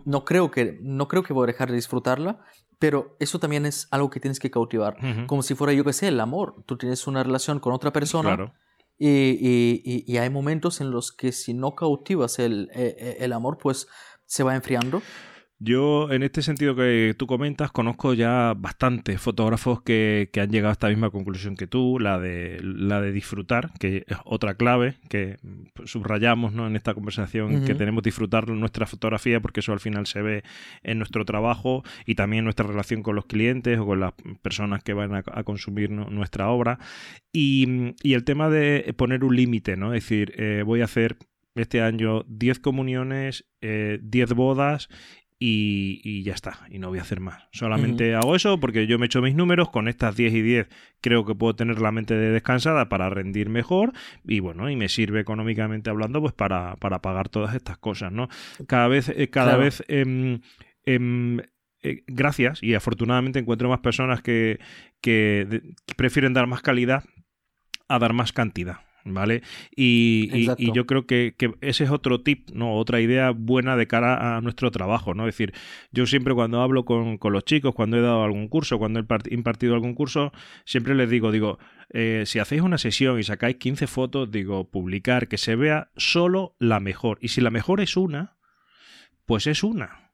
[0.06, 2.40] No, creo que, no creo que voy a dejar de disfrutarla,
[2.80, 4.98] pero eso también es algo que tienes que cautivar.
[5.28, 6.64] Como si fuera, yo que sé, el amor.
[6.66, 8.56] Tú tienes una relación con otra persona
[8.98, 13.60] y, y, hay momentos en los que si no cautivas el, e, e, el, amor,
[13.60, 13.88] pues
[14.26, 15.04] se va enfriando.
[15.64, 20.72] Yo, en este sentido que tú comentas, conozco ya bastantes fotógrafos que, han llegado a
[20.72, 25.38] esta misma conclusión que tú, la de, la de disfrutar, que es otra clave que
[25.86, 26.66] subrayamos ¿no?
[26.66, 30.44] en esta conversación, que tenemos que disfrutar nuestra fotografía porque eso al final se ve
[30.82, 34.84] en nuestro trabajo y también en nuestra relación con los clientes o con las personas
[34.84, 36.80] que van a, consumir nuestra obra.
[37.32, 39.94] Y, el tema de poner un límite, ¿no?
[39.94, 41.18] Es decir, eh, voy a hacer
[41.56, 44.90] este año 10 comuniones, 10 eh, bodas
[45.44, 47.48] y, ya está, y no voy a hacer más.
[47.52, 50.68] Solamente hago eso porque yo me echo mis números, con estas 10 y 10
[51.02, 53.92] creo que puedo tener la mente descansada para rendir mejor
[54.24, 58.30] y bueno, y me sirve económicamente hablando pues para, para pagar todas estas cosas, ¿no?
[58.68, 59.84] Cada vez, eh, cada vez...
[59.88, 60.42] Em,
[60.86, 61.40] em,
[61.84, 64.60] eh, gracias y afortunadamente encuentro más personas que,
[65.02, 67.04] que prefieren dar más calidad
[67.88, 68.82] a dar más cantidad.
[69.06, 69.42] ¿Vale?
[69.76, 72.76] Y, yo creo que, ese es otro tip, ¿no?
[72.76, 75.28] Otra idea buena de cara a nuestro trabajo, ¿no?
[75.28, 75.54] Es decir,
[75.92, 79.74] yo siempre cuando hablo con, los chicos, cuando he dado algún curso, cuando he impartido
[79.74, 80.32] algún curso,
[80.66, 81.60] siempre les digo, digo,
[81.90, 86.56] eh, si hacéis una sesión y sacáis 15 fotos, digo, publicar, que se vea solo
[86.60, 87.18] la mejor.
[87.22, 88.38] Y si la mejor es una,
[89.26, 90.11] pues es una.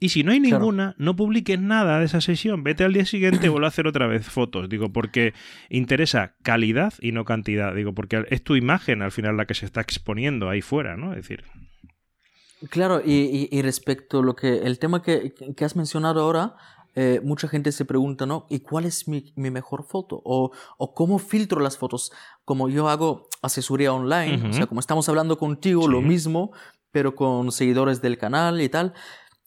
[0.00, 2.62] Y si no hay ninguna, no publiques nada de esa sesión.
[2.62, 4.68] Vete al día siguiente y vuelve a hacer otra vez fotos.
[4.68, 5.34] Digo, porque
[5.70, 7.74] interesa calidad y no cantidad.
[7.74, 11.12] Digo, porque es tu imagen al final la que se está exponiendo ahí fuera, ¿no?
[11.12, 11.44] Es decir.
[12.70, 16.56] Claro, y, respecto a lo que el tema que, has mencionado ahora,
[16.96, 18.46] eh, mucha gente se pregunta, ¿no?
[18.50, 20.20] ¿Y cuál es mi, mejor foto?
[20.24, 20.52] O,
[20.94, 22.12] cómo filtro las fotos.
[22.44, 26.52] Como yo hago asesoría online, o sea, como estamos hablando contigo, lo mismo,
[26.90, 28.94] pero con seguidores del canal y tal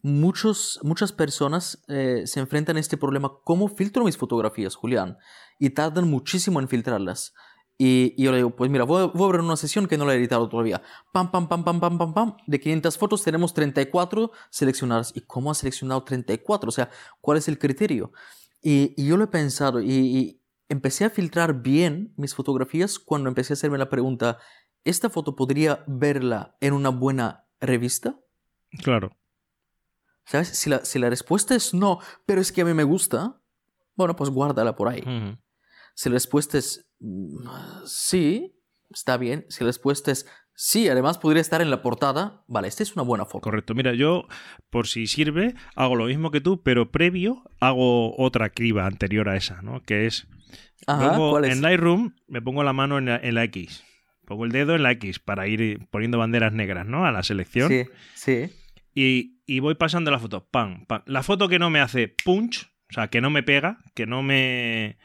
[0.04, 3.32] muchos, muchas personas eh, se enfrentan a este problema.
[3.44, 5.18] ¿Cómo filtro mis fotografías, Julián?
[5.60, 7.34] Y tardan muchísimo en filtrarlas.
[7.78, 10.18] Y, yo le digo, pues mira, voy, a abrir una sesión que no la he
[10.18, 10.82] editado todavía.
[11.12, 12.38] Pam, pam, pam, pam, pam, pam, pam.
[12.46, 15.14] De 500 fotos tenemos 34 seleccionadas.
[15.16, 16.70] ¿Y cómo ha seleccionado 34?
[16.70, 16.90] O sea,
[17.22, 18.12] ¿cuál es el criterio?
[18.62, 23.54] Y, yo lo he pensado y, y empecé a filtrar bien mis fotografías cuando empecé
[23.54, 24.38] a hacerme la pregunta,
[24.84, 28.20] ¿esta foto podría verla en una buena revista?
[28.84, 29.12] Claro.
[30.26, 30.50] ¿Sabes?
[30.50, 33.42] Si la, si la respuesta es no, pero es que a mí me gusta,
[33.96, 35.04] bueno, pues guárdala por ahí.
[35.94, 37.48] Si la respuesta es mm,
[37.86, 38.56] sí,
[38.90, 39.46] está bien.
[39.50, 43.04] Si la respuesta es sí, además podría estar en la portada, vale, esta es una
[43.04, 43.42] buena foto.
[43.42, 43.74] Correcto.
[43.74, 44.28] Mira, yo,
[44.70, 49.36] por si sirve, hago lo mismo que tú, pero previo hago otra criba anterior a
[49.36, 49.82] esa, ¿no?
[49.82, 50.28] Que es,
[50.88, 53.84] en Lightroom me pongo la mano en la, en la X.
[54.26, 57.06] Pongo el dedo en la X para ir poniendo banderas negras, ¿no?
[57.06, 57.70] A la selección.
[57.70, 58.50] Sí, sí.
[58.94, 60.48] Y, voy pasando la foto.
[60.50, 61.02] Pam, pam.
[61.06, 64.24] La foto que no me hace punch, o sea, que no me pega, que no
[64.24, 64.98] me.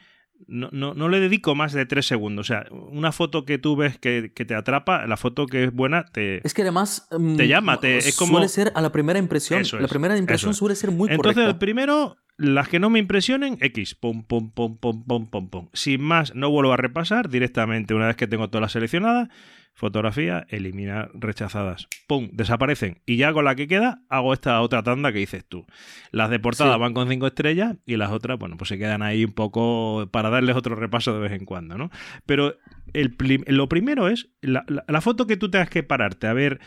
[0.47, 2.45] No, no, le dedico más de tres segundos.
[2.45, 6.05] O sea, una foto que tú ves que, te atrapa, la foto que es buena,
[6.05, 6.45] te.
[6.45, 7.07] Es que además.
[7.09, 8.33] Te mm, llama, te, es como.
[8.33, 9.63] Suele ser a la primera impresión.
[9.79, 13.95] la primera impresión suele ser muy Entonces, el primero, las que no me impresionen, X.
[13.95, 15.69] Pum, pum, pum, pum, pum, pum, pum.
[15.73, 19.29] Sin más, no vuelvo a repasar directamente una vez que tengo todas las seleccionadas
[19.77, 21.87] fotografía, eliminar rechazadas.
[22.07, 22.29] ¡Pum!
[22.33, 23.03] Desaparecen.
[23.05, 25.67] Y ya con la que queda, hago esta otra tanda que dices tú.
[26.09, 29.23] Las de portada van con cinco estrellas y las otras, bueno, pues se quedan ahí
[29.23, 31.91] un poco para darles otro repaso de vez en cuando, ¿no?
[32.25, 32.55] Pero
[32.93, 34.65] el, lo primero es la,
[35.01, 36.59] foto que tú tengas que pararte a ver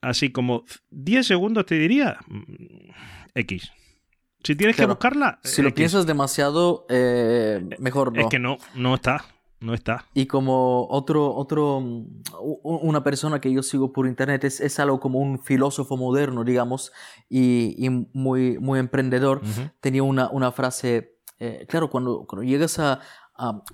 [0.00, 2.92] así como 10 segundos, te diría mm,
[3.34, 3.72] X.
[4.42, 5.38] Si tienes que buscarla.
[5.42, 8.22] Si lo piensas demasiado, eh, mejor no.
[8.22, 9.35] Es que no, no está.
[9.60, 10.06] No está.
[10.12, 11.82] Y como otro, otro,
[12.62, 16.92] una persona que yo sigo por internet es, es algo como un filósofo moderno, digamos,
[17.30, 19.40] y, muy, muy emprendedor,
[19.80, 23.00] tenía una, una frase, eh, claro, cuando, cuando llegas a,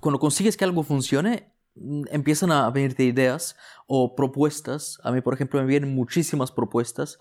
[0.01, 5.01] cuando consigues que algo funcione, mm, empiezan a venirte ideas o propuestas.
[5.03, 7.19] A mí, por ejemplo, me vienen muchísimas propuestas.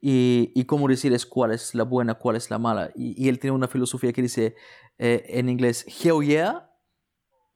[0.00, 2.92] Y, y cómo decir es cuál es la buena, cuál es la mala.
[2.94, 4.54] Y, él tiene una filosofía que dice
[4.98, 6.67] eh, en inglés, hell yeah,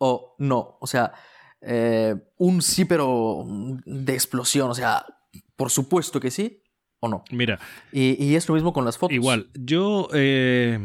[0.05, 0.79] o no.
[0.81, 1.13] O sea,
[1.61, 3.45] eh, un sí, pero
[3.87, 4.69] de explosión.
[4.69, 5.07] O sea,
[5.55, 6.61] por supuesto que sí
[6.99, 7.23] o no.
[7.31, 7.61] Mira.
[7.93, 9.15] Y, es lo mismo con las fotos.
[9.15, 10.81] Igual, yo eh,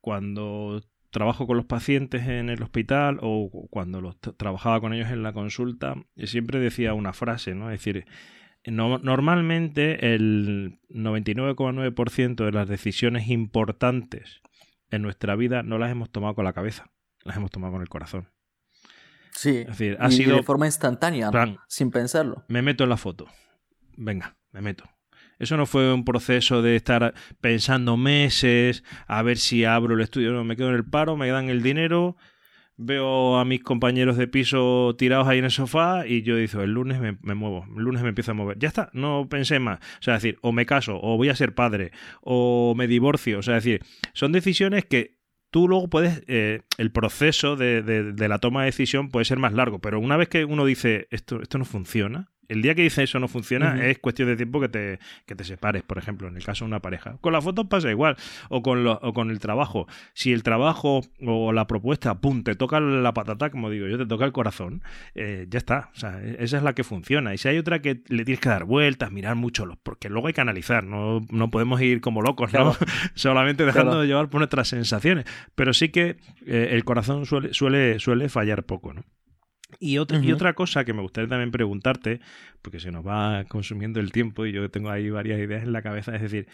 [0.00, 5.22] cuando trabajo con los pacientes en el hospital o cuando los trabajaba con ellos en
[5.22, 7.70] la consulta, siempre decía una frase, ¿no?
[7.70, 8.06] Es decir,
[8.66, 14.40] normalmente el 99,9% de las decisiones importantes
[14.90, 16.90] en nuestra vida no las hemos tomado con la cabeza,
[17.22, 18.28] las hemos tomado con el corazón.
[19.32, 19.58] Sí.
[19.58, 20.36] Es decir, ha sido.
[20.36, 21.30] De forma instantánea,
[21.68, 22.44] sin pensarlo.
[22.48, 23.26] Me meto en la foto.
[23.96, 24.84] Venga, me meto.
[25.40, 30.32] Eso no fue un proceso de estar pensando meses a ver si abro el estudio.
[30.32, 32.16] No, me quedo en el paro, me dan el dinero,
[32.76, 36.72] veo a mis compañeros de piso tirados ahí en el sofá y yo digo, el
[36.72, 38.58] lunes me, muevo, el lunes me empiezo a mover.
[38.58, 39.78] Ya está, no pensé más.
[39.78, 43.38] O sea, decir, o me caso, o voy a ser padre, o me divorcio.
[43.38, 45.19] O sea, decir, son decisiones que
[45.50, 49.52] tú luego puedes, eh, el proceso de, de, la toma de decisión puede ser más
[49.52, 53.04] largo, pero una vez que uno dice, esto, esto no funciona, el día que dice
[53.04, 56.36] eso no funciona, es cuestión de tiempo que te, que te separes, por ejemplo, en
[56.36, 57.16] el caso de una pareja.
[57.20, 58.16] Con las fotos pasa igual,
[58.48, 59.86] o con, lo, o con el trabajo.
[60.14, 64.06] Si el trabajo o la propuesta, pum, te toca la patata, como digo yo, te
[64.06, 64.82] toca el corazón,
[65.14, 65.90] eh, ya está.
[65.94, 67.32] O sea, e, esa es la que funciona.
[67.34, 70.26] Y si hay otra que le tienes que dar vueltas, mirar mucho, los, porque luego
[70.26, 72.74] hay que analizar, no, no podemos ir como locos, ¿no?
[73.14, 75.24] Solamente dejando de llevar por nuestras sensaciones.
[75.54, 79.04] Pero sí que eh, el corazón suele, suele, suele fallar poco, ¿no?
[79.78, 82.20] Y otra, y otra cosa que me gustaría también preguntarte,
[82.62, 85.82] porque se nos va consumiendo el tiempo y yo tengo ahí varias ideas en la
[85.82, 86.48] cabeza, es decir,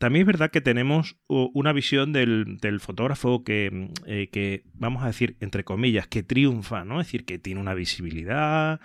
[0.00, 5.08] también es verdad que tenemos una visión del, del fotógrafo que, eh, que, vamos a
[5.08, 7.02] decir, entre comillas, que triunfa, ¿no?
[7.02, 8.80] Es decir, que tiene una visibilidad,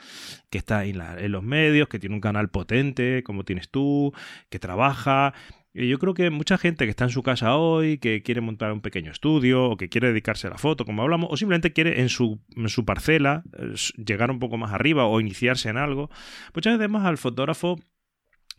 [0.49, 4.11] que está en, en los medios, que tiene un canal potente, como tienes tú,
[4.49, 5.33] que trabaja
[5.75, 8.81] yo creo que mucha gente que está en su casa hoy, que quiere montar un
[8.81, 12.09] pequeño estudio, o que quiere dedicarse a la foto, como hablamos, o simplemente quiere en
[12.09, 16.09] su, en su parcela eh, llegar un poco más arriba o iniciarse en algo,
[16.53, 17.77] muchas veces vemos al fotógrafo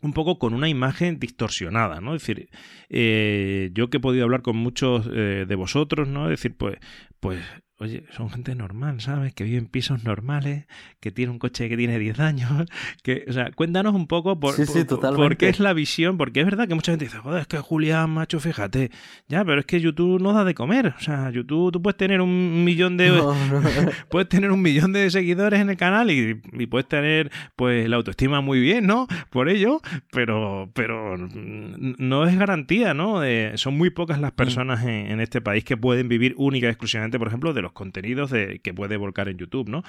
[0.02, 2.14] un poco con una imagen distorsionada, ¿no?
[2.14, 2.50] Es decir,
[2.90, 6.24] eh, yo que he podido hablar con muchos eh, de vosotros, ¿no?
[6.26, 6.76] Es decir, pues,
[7.18, 7.40] pues
[7.78, 9.34] oye, son gente normal, ¿sabes?
[9.34, 10.66] Que vive en pisos normales,
[11.00, 12.50] que tiene un coche que tiene 10 años,
[13.02, 16.68] que, o sea, cuéntanos un poco por, por, qué es la visión, porque es verdad
[16.68, 18.90] que mucha gente dice, joder, es que Julián, macho, fíjate,
[19.28, 22.20] ya, pero es que YouTube no da de comer, o sea, YouTube, tú puedes tener
[22.20, 23.12] un millón de,
[24.10, 26.34] puedes tener un millón de seguidores en el canal y,
[26.66, 29.06] puedes tener, pues, la autoestima muy bien, ¿no?
[29.30, 33.20] Por ello, pero, pero no es garantía, ¿no?
[33.54, 34.36] son muy pocas las mm.
[34.36, 37.72] personas en, en este país que pueden vivir única y exclusivamente, por ejemplo, de los
[37.72, 39.82] contenidos de, que puede volcar en YouTube, ¿no?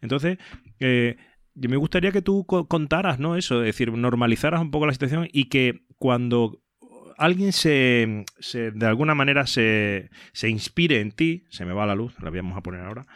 [0.00, 0.38] Entonces,
[0.80, 1.16] eh,
[1.54, 3.36] me gustaría que tú contaras, ¿no?
[3.36, 6.60] Eso, es decir, normalizaras un poco la situación y que cuando
[7.16, 12.14] alguien se, de alguna manera se, se, inspire en ti, se me va la luz,
[12.20, 13.06] la vamos a poner ahora,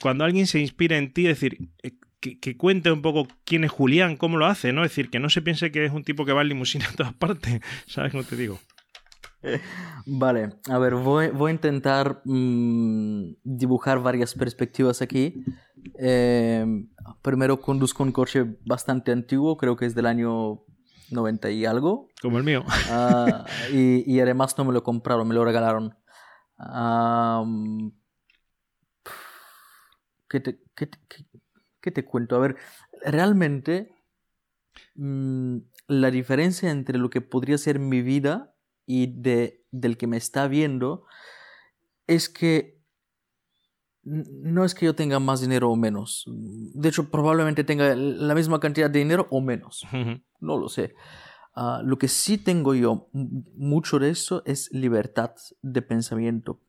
[0.00, 3.64] cuando alguien se inspire en ti, es decir, eh, que, que, cuente un poco quién
[3.64, 4.84] es Julián, cómo lo hace, ¿no?
[4.84, 6.92] Es decir, que no se piense que es un tipo que va en limusina a
[6.92, 8.60] todas partes, ¿sabes cómo te digo?
[10.06, 15.44] Vale, a ver, voy, voy a intentar mm, dibujar varias perspectivas aquí.
[15.98, 16.64] Eh,
[17.22, 20.64] primero conduzco un coche bastante antiguo, creo que es del año
[21.10, 22.08] 90 y algo.
[22.20, 22.64] Como el mío.
[22.90, 25.96] Ah, y, y, además no me lo compraron, me lo regalaron.
[30.28, 30.90] ¿qué, te, qué,
[31.80, 32.36] qué, te, cuento?
[32.36, 32.56] A ver,
[33.04, 33.94] realmente
[34.94, 38.54] mm, la diferencia entre lo que podría ser mi vida
[38.90, 41.04] y de, del que me está viendo
[42.08, 42.82] es que
[44.02, 46.24] no es que yo tenga más dinero o menos.
[46.26, 49.86] De hecho, probablemente tenga la misma cantidad de dinero o menos.
[50.40, 50.94] No lo sé.
[51.54, 56.60] Ah, lo que sí tengo yo mucho de eso es libertad de pensamiento.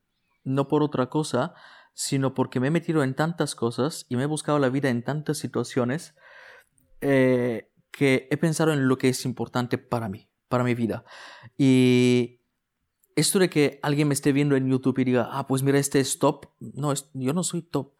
[0.44, 1.54] No por otra cosa,
[1.92, 5.02] sino porque me he metido en tantas cosas y me he buscado la vida en
[5.02, 6.14] tantas situaciones
[7.00, 11.02] eh, que he pensado en lo que es importante para mí para mi vida.
[11.56, 12.40] Y
[13.16, 15.98] esto de que alguien me esté viendo en YouTube y diga, ah, pues mira, este
[15.98, 16.46] es top.
[16.60, 17.94] No, yo no soy top.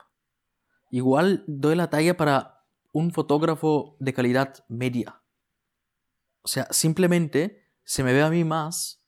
[0.90, 5.22] Igual doy la talla para un fotógrafo de calidad media.
[6.42, 9.01] O sea, simplemente se me ve a mí más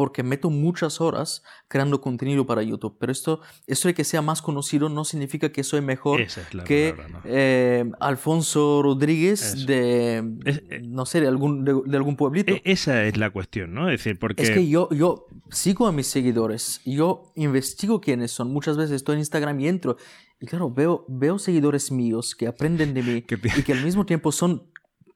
[0.00, 2.96] porque meto muchas horas creando contenido para YouTube.
[2.98, 6.22] Pero esto, esto de que sea más conocido no significa que soy mejor
[6.64, 12.54] que eh, Alfonso Rodríguez de, eh, no sé, de algún, de, algún pueblito.
[12.54, 13.90] E, esa es la cuestión, ¿no?
[13.90, 14.42] Es decir, porque...
[14.42, 18.50] Es que yo, yo sigo a mis seguidores, yo investigo quiénes son.
[18.50, 19.98] Muchas veces estoy en Instagram y entro
[20.40, 23.24] y claro, veo, veo seguidores míos que aprenden de mí
[23.58, 24.62] y que al mismo tiempo son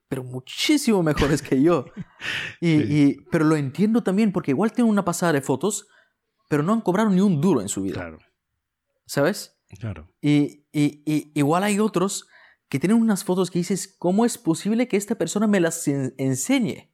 [0.08, 1.86] pero muchísimo mejores que yo.
[2.60, 5.86] Y, pero lo entiendo también porque igual tengo una pasada de fotos,
[6.48, 7.94] pero no han cobrado ni un duro en su vida.
[7.96, 8.18] Claro.
[9.06, 9.58] ¿Sabes?
[9.78, 10.08] Claro.
[10.22, 12.26] Y, y, igual hay otros
[12.70, 16.90] que tienen unas fotos que dices, ¿cómo es posible que esta persona me las enseñe?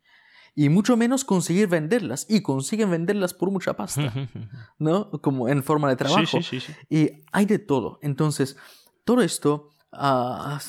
[0.57, 2.27] Y mucho menos conseguir venderlas.
[2.29, 4.13] Y consiguen venderlas por mucha pasta,
[4.79, 5.11] ¿no?
[5.23, 6.43] Como en forma de trabajo.
[6.43, 8.01] Sí, sí, sí, y hay de todo.
[8.03, 8.57] Entonces,
[9.05, 10.61] todo esto Ah,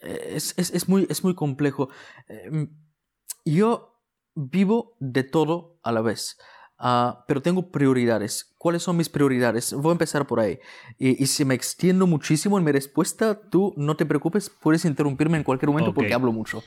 [0.00, 1.88] es, es, es, muy, es muy complejo.
[2.28, 2.68] Em,
[3.44, 3.98] yo
[4.34, 6.38] vivo de todo a la vez,
[6.78, 8.54] ah, pero tengo prioridades.
[8.58, 9.72] ¿Cuáles son mis prioridades?
[9.72, 10.58] Voy a empezar por ahí.
[10.98, 15.44] Y, si me extiendo muchísimo en mi respuesta, tú no te preocupes, puedes interrumpirme en
[15.44, 16.62] cualquier momento porque hablo mucho.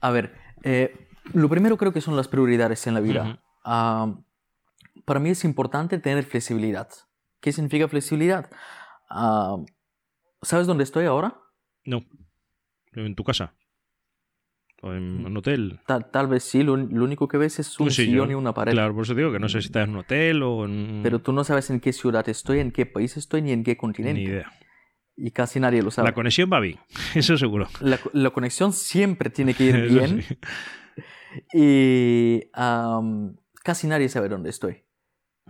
[0.00, 3.42] A ver, eh, lo primero creo que son las prioridades en la vida.
[3.64, 4.14] Ah,
[5.04, 6.88] para mí es importante tener flexibilidad.
[7.40, 8.50] ¿Qué significa flexibilidad?
[10.44, 11.36] ¿Sabes dónde estoy ahora?
[11.84, 12.04] No.
[12.92, 13.54] ¿En tu casa?
[14.82, 15.80] ¿O en un hotel?
[15.86, 18.52] Tal, tal vez sí, lo, lo único que ves es un Pues sillón y una
[18.52, 18.72] pared.
[18.72, 21.00] Claro, por eso digo que no sé si estás en un hotel o en...
[21.02, 23.76] Pero tú no sabes en qué ciudad estoy, en qué país estoy, ni en qué
[23.76, 24.20] continente.
[24.20, 24.52] Ni idea.
[25.16, 26.08] Y casi nadie lo sabe.
[26.08, 26.78] La conexión va bien,
[27.14, 27.66] eso seguro.
[27.80, 30.22] La, la conexión siempre tiene que ir bien.
[30.22, 30.38] sí.
[31.52, 32.50] Y
[33.62, 34.84] casi nadie sabe dónde estoy.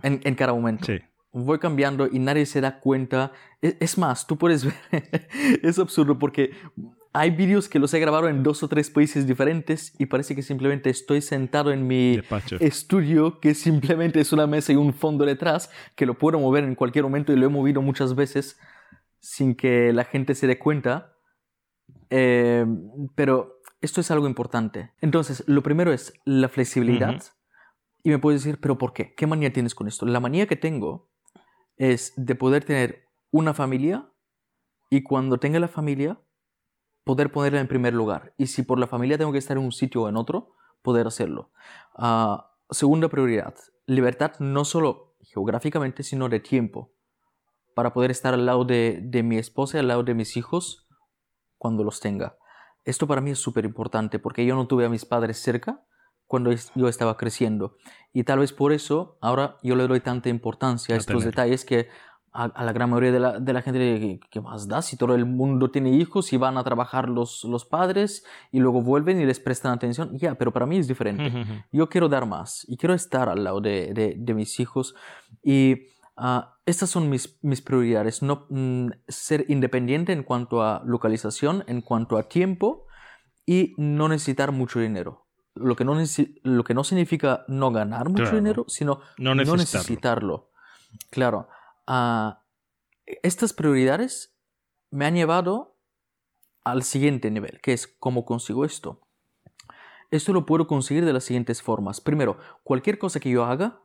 [0.01, 0.85] En, en cada momento.
[0.85, 0.99] Sí.
[1.37, 3.33] Voy cambiando y nadie se da cuenta.
[3.61, 5.27] Es, es más, tú puedes ver.
[5.61, 6.51] es absurdo porque
[7.11, 10.41] hay vídeos que los he grabado en dos o tres países diferentes y parece que
[10.41, 12.57] simplemente estoy sentado en mi Despacho.
[12.59, 16.75] estudio, que simplemente es una mesa y un fondo detrás, que lo puedo mover en
[16.75, 18.59] cualquier momento y lo he movido muchas veces
[19.19, 21.13] sin que la gente se dé cuenta.
[22.09, 22.65] Eh,
[23.15, 24.91] pero esto es algo importante.
[25.01, 27.15] Entonces, lo primero es la flexibilidad.
[27.15, 27.25] Ujú.
[28.03, 29.15] Y me puedes decir, ¿pero por qué?
[29.15, 30.05] ¿Qué manía tienes con esto?
[30.05, 31.09] La manía que tengo
[31.77, 34.09] es de poder tener una familia
[34.89, 36.19] y cuando tenga la familia,
[37.03, 38.33] poder ponerla en primer lugar.
[38.37, 41.07] Y si por la familia tengo que estar en un sitio o en otro, poder
[41.07, 41.51] hacerlo.
[41.95, 43.55] Ah, segunda prioridad,
[43.85, 46.93] libertad no solo geográficamente, sino de tiempo.
[47.73, 50.87] Para poder estar al lado de, de mi esposa y al lado de mis hijos
[51.57, 52.37] cuando los tenga.
[52.85, 55.85] Esto para mí es súper importante porque yo no tuve a mis padres cerca
[56.27, 57.77] cuando yo estaba creciendo.
[58.13, 61.29] Y tal vez por eso ahora yo le doy tanta importancia a A estos tener.
[61.33, 61.87] detalles que
[62.37, 64.81] a, a la gran mayoría de la, de la gente, ¿qué, más da?
[64.81, 68.81] Si todo el mundo tiene hijos y van a trabajar los, los padres y luego
[68.81, 71.27] vuelven y les prestan atención, ya, pero para mí es diferente.
[71.27, 71.53] Ujú, ujú.
[71.71, 74.95] Yo quiero dar más y quiero estar al lado de, de- de mis hijos.
[75.43, 78.21] Y ah, estas son mis, mis prioridades.
[78.21, 82.85] No, mm, ser independiente en cuanto a localización, en cuanto a tiempo
[83.45, 85.24] y no necesitar mucho dinero.
[85.55, 85.95] Lo que no,
[86.43, 88.37] lo que no significa no ganar mucho Claro.
[88.37, 90.49] dinero, sino No no necesitarlo.
[91.09, 91.47] Claro.
[91.87, 92.41] ah,
[93.23, 94.35] estas prioridades
[94.91, 95.75] me han llevado
[96.63, 99.01] al siguiente nivel, que es cómo consigo esto.
[100.11, 102.01] Esto lo puedo conseguir de las siguientes formas.
[102.01, 103.79] Primero, cualquier cosa que yo haga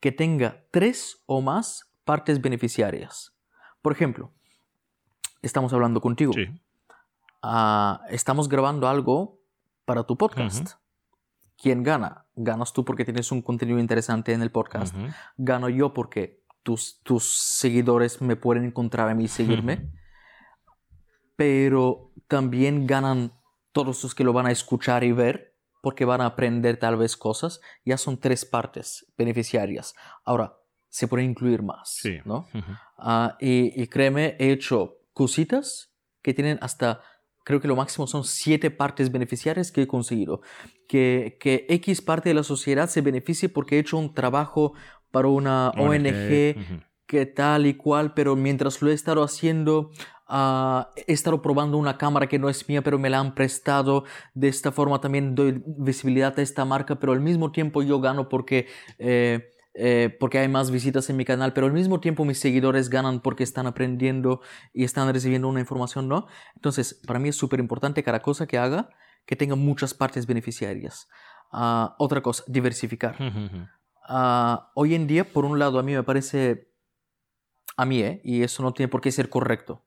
[0.00, 3.34] que tenga tres o más partes beneficiarias.
[3.82, 4.32] Por ejemplo,
[5.42, 6.32] estamos hablando contigo.
[6.32, 6.46] Sí.
[7.42, 9.39] Ah, estamos grabando algo
[9.90, 10.74] para tu podcast.
[11.60, 12.24] ¿Quién gana?
[12.36, 14.94] Ganas tú porque tienes un contenido interesante en el podcast.
[15.36, 19.90] Gano yo porque tus, tus seguidores me pueden encontrar a mí y seguirme.
[21.34, 23.32] Pero también ganan
[23.72, 27.16] todos los que lo van a escuchar y ver porque van a aprender tal vez
[27.16, 27.60] cosas.
[27.84, 29.96] Ya son tres partes beneficiarias.
[30.24, 30.56] Ahora,
[30.88, 32.18] se pueden incluir más, Sí.
[32.24, 32.46] ¿no?
[32.96, 37.00] Ah, y, y créeme, he hecho cositas que tienen hasta,
[37.44, 40.40] creo que lo máximo son siete partes beneficiarias que he conseguido.
[40.88, 44.72] Que, que X parte de la sociedad se beneficie porque he hecho un trabajo
[45.10, 46.80] para una ONG, Ujú.
[47.06, 49.90] que tal y cual, pero mientras lo he estado haciendo,
[50.28, 54.04] ah, he estado probando una cámara que no es mía, pero me la han prestado.
[54.34, 58.28] De esta forma también doy visibilidad a esta marca, pero al mismo tiempo yo gano
[58.28, 58.68] porque,
[58.98, 62.90] eh, eh, porque hay más visitas en mi canal, pero al mismo tiempo mis seguidores
[62.90, 64.40] ganan porque están aprendiendo
[64.72, 66.26] y están recibiendo una información, ¿no?
[66.56, 68.90] Entonces, para mí es súper importante cada cosa que haga
[69.26, 71.08] que tenga muchas partes beneficiarias.
[71.52, 73.16] Ah, otra cosa, diversificar.
[74.08, 76.72] Ah, hoy en día, por un lado, a mí me parece,
[77.76, 78.20] a mí, ¿eh?
[78.24, 79.84] y eso no tiene por qué ser correcto,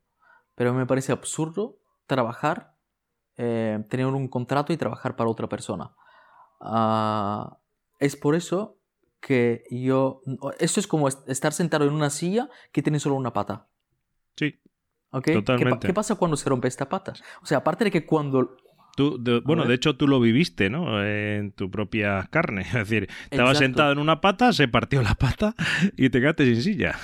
[0.54, 2.74] pero me parece absurdo trabajar,
[3.36, 5.94] eh, tener un contrato y trabajar para otra persona.
[6.60, 7.58] Ah,
[7.98, 8.78] es por eso
[9.26, 10.20] que yo,
[10.58, 13.68] esto es como est- estar sentado en una silla que tiene solo una pata.
[14.36, 14.60] Sí.
[15.10, 15.24] ¿ok?
[15.24, 15.86] ¿Qué pa- Totalmente.
[15.86, 17.14] ¿Qué, pasa cuando se rompe esta pata?
[17.42, 18.56] O sea, aparte de que cuando...
[18.96, 21.02] Tú, de- bueno, de hecho tú lo viviste, ¿no?
[21.04, 22.62] En tu propia carne.
[22.66, 23.58] Es decir, estabas Exacto.
[23.58, 25.54] sentado en una pata, se partió la pata
[25.96, 26.94] y te quedaste sin silla.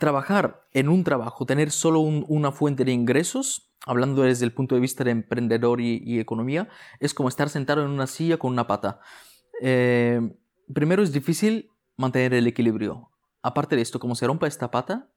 [0.00, 4.74] trabajar en un trabajo, tener solo un- una fuente de ingresos, hablando desde el punto
[4.76, 6.68] de vista de emprendedor y, y economía,
[7.00, 9.00] es como estar sentado en una silla con una pata.
[9.60, 10.20] Eh,
[10.72, 13.10] primero es difícil mantener el equilibrio.
[13.42, 15.10] Aparte de esto, como se rompa esta pata,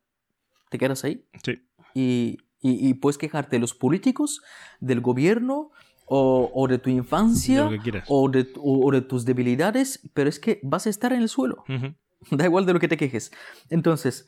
[0.69, 1.61] te quedas ahí Sí.
[1.93, 4.41] y, y- y puedes quejarte de los políticos,
[4.79, 5.71] del gobierno
[6.05, 7.65] o, o de tu infancia
[8.07, 11.29] o de, o- o de tus debilidades, pero es que vas a estar en el
[11.29, 11.63] suelo.
[12.31, 13.31] Da igual de lo que te quejes.
[13.69, 14.25] Entonces,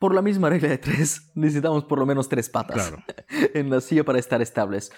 [0.00, 3.04] por la misma regla de tres, necesitamos por lo menos tres patas Claro.
[3.54, 4.90] en la silla para estar estables.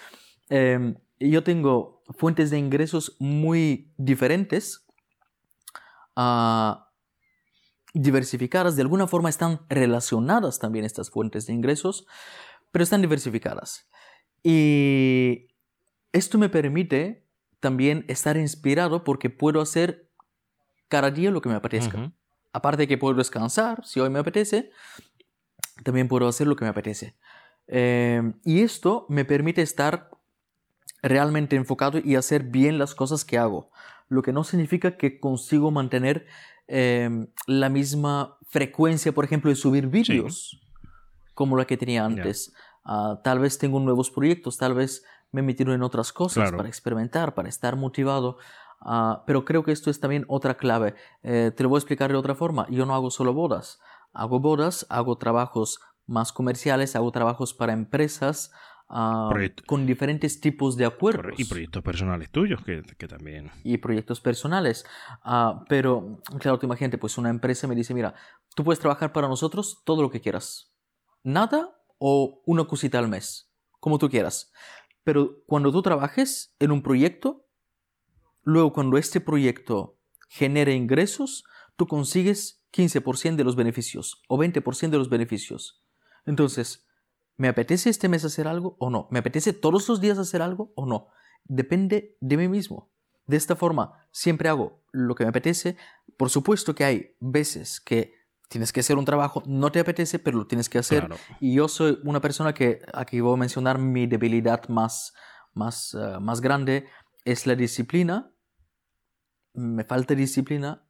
[0.49, 4.82] Eh, yo tengo fuentes de ingresos muy diferentes,
[7.93, 8.75] diversificadas.
[8.75, 12.05] De alguna forma están relacionadas también estas fuentes de ingresos,
[12.71, 13.87] pero están diversificadas.
[14.43, 15.47] Y
[16.11, 17.25] esto me permite
[17.59, 20.09] también estar inspirado porque puedo hacer
[20.89, 22.13] cada día lo que me apetezca.
[22.51, 24.69] Aparte de que puedo descansar, si hoy me apetece,
[25.83, 27.15] también puedo hacer lo que me apetece.
[27.67, 30.11] Em, y esto me permite estar
[31.01, 33.71] realmente enfocado y hacer bien las cosas que hago,
[34.13, 36.25] lo que no significa que consigo mantener
[36.67, 40.61] em, la misma frecuencia, por ejemplo, de subir vídeos
[41.33, 42.53] como la que tenía antes.
[42.85, 47.33] Ah, tal vez tengo nuevos proyectos, tal vez me metieron en otras cosas para experimentar,
[47.33, 48.37] para estar motivado.
[48.81, 50.93] Ah, pero creo que esto es también otra clave.
[51.23, 52.67] Eh, te lo voy a explicar de otra forma.
[52.69, 53.79] Yo no hago solo bodas.
[54.13, 58.51] Hago bodas, hago trabajos más comerciales, hago trabajos para empresas
[58.89, 59.29] ah,
[59.65, 61.39] con diferentes tipos de acuerdos.
[61.39, 63.51] Y proyectos personales tuyos que, que también.
[63.63, 64.85] Y proyectos personales.
[65.69, 68.13] pero, claro, te imagínate, pues una empresa me dice, mira,
[68.55, 70.73] tú puedes trabajar para nosotros todo lo que quieras.
[71.23, 74.51] Nada o una cosita al mes, como tú quieras.
[75.03, 77.47] Pero cuando tú trabajes en un proyecto,
[78.43, 81.43] luego cuando este proyecto genere ingresos,
[81.75, 85.83] tú consigues 15% de los beneficios o 20% de los beneficios.
[86.25, 86.82] Entonces,
[87.37, 89.07] ¿me apetece este mes hacer algo o no?
[89.11, 91.07] ¿Me apetece todos los días hacer algo o no?
[91.45, 92.91] Depende de mí mismo.
[93.25, 95.77] De esta forma, siempre hago lo que me apetece.
[96.17, 98.13] Por supuesto que hay veces que
[98.49, 101.09] tienes que hacer un trabajo, no te apetece, pero lo tienes que hacer.
[101.39, 105.13] Y yo soy una persona que, aquí voy a mencionar mi debilidad más,
[105.53, 106.85] más, eh, más grande,
[107.25, 108.31] es la disciplina.
[109.53, 110.85] Me falta disciplina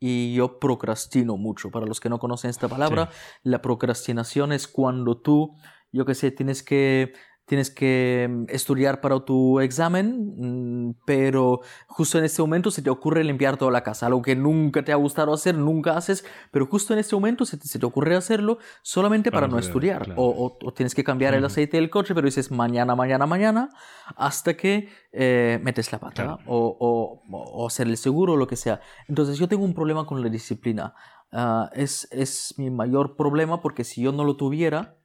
[0.00, 1.70] y yo procrastino mucho.
[1.70, 3.10] Para los que no conocen esta palabra,
[3.42, 5.56] la procrastinación es cuando tú,
[5.94, 7.12] yo qué sé, tienes que
[7.46, 12.90] tienes que mm, estudiar para tu examen, mm, pero justo en este momento se te
[12.90, 16.66] ocurre limpiar toda la casa, algo que nunca te ha gustado hacer, nunca haces, pero
[16.66, 20.14] justo en este momento se te, ocurre hacerlo solamente para, no estudiar.
[20.16, 23.70] O, tienes que cambiar el aceite del coche, pero dices mañana, mañana, mañana,
[24.16, 28.80] hasta que eh, metes la pata o, o, hacer el seguro o lo que sea.
[29.06, 30.94] Entonces yo tengo un problema con la disciplina.
[31.30, 34.96] Ah, es, es mi mayor problema porque si yo no lo tuviera,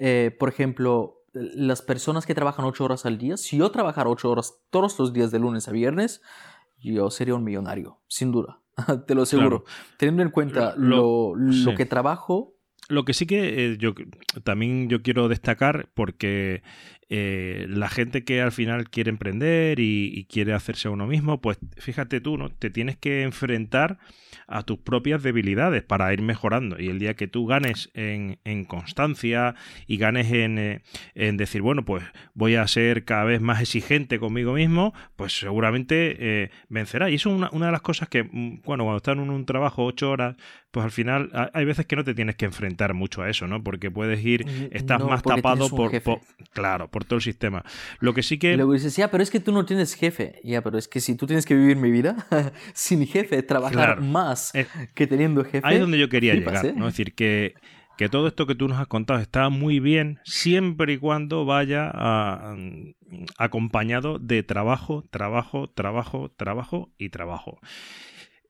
[0.00, 4.30] eh, por ejemplo, las personas que trabajan ocho horas al día, si yo trabajara ocho
[4.30, 6.22] horas todos los días de lunes a viernes,
[6.80, 8.60] yo sería un millonario, sin duda,
[9.06, 9.64] te lo aseguro.
[9.96, 11.34] Teniendo en cuenta lo,
[11.76, 12.54] que trabajo.
[12.88, 13.94] Lo que sí que eh, yo
[14.44, 16.62] también yo quiero destacar, porque
[17.10, 21.58] eh, la gente que al final quiere emprender y, quiere hacerse a uno mismo, pues
[21.76, 22.50] fíjate tú, ¿no?
[22.50, 23.98] Te tienes que enfrentar
[24.48, 26.80] a tus propias debilidades para ir mejorando.
[26.80, 29.54] Y el día que tú ganes en, constancia
[29.86, 30.80] y ganes eh,
[31.14, 32.02] en, decir, bueno, pues
[32.34, 37.10] voy a ser cada vez más exigente conmigo mismo, pues seguramente eh, vencerá.
[37.10, 39.44] Y eso es una, una, de las cosas que, mm, bueno, cuando estás en un
[39.44, 40.36] trabajo ocho horas,
[40.70, 43.62] pues al final hay veces que no te tienes que enfrentar mucho a eso, ¿no?
[43.62, 45.90] Porque puedes ir, estás más tapado por,
[46.52, 47.64] claro, por todo el sistema.
[48.00, 48.56] Lo que sí que...
[48.56, 50.40] Luego dices, ya, pero es que tú no tienes jefe.
[50.44, 52.26] Ya, pero es que si tú tienes que vivir mi vida
[52.74, 55.62] sin jefe, trabajar más eh, que teniendo jefe...
[55.64, 56.88] Ahí es donde yo quería llegar, ¿no?
[56.88, 57.54] Es decir, que
[57.98, 61.92] que todo esto que tú nos has contado está muy bien siempre y cuando vaya
[63.36, 67.58] acompañado de trabajo, trabajo, trabajo, trabajo y trabajo.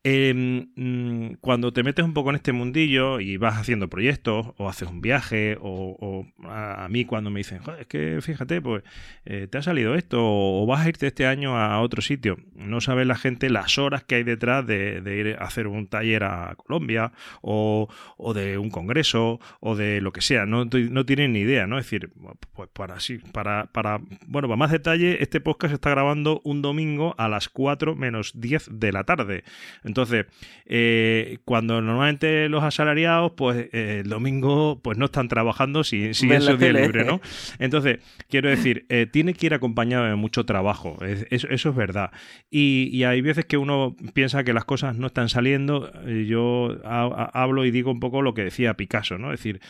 [0.04, 4.68] Em, mm, cuando te metes un poco en este mundillo y vas haciendo proyectos o
[4.68, 8.84] haces un viaje o, a, mí cuando me dicen, es que fíjate, pues
[9.24, 12.80] eh, te ha salido esto o, vas a irte este año a otro sitio, no
[12.80, 16.54] sabe la gente las horas que hay detrás de, ir a hacer un taller a
[16.56, 17.88] Colombia o,
[18.34, 21.76] de un congreso o de lo que sea, no, no tienen ni idea, ¿no?
[21.76, 22.12] Es decir,
[22.52, 26.62] pues para sí, para, para, bueno, para más detalle, este podcast se está grabando un
[26.62, 29.42] domingo a las 4 menos 10 de la tarde.
[29.88, 30.26] Entonces,
[30.66, 36.30] eh, cuando normalmente los asalariados, pues eh, el domingo, pues no están trabajando si, si
[36.30, 37.22] es día libre, ¿no?
[37.58, 40.98] Entonces, quiero decir, eh, tiene que ir acompañado de mucho trabajo,
[41.30, 42.12] eso, es verdad.
[42.50, 45.90] Y, hay veces que uno piensa que las cosas no están saliendo.
[46.04, 49.32] Yo hablo y digo un poco lo que decía Picasso, ¿no?
[49.32, 49.60] Es decir,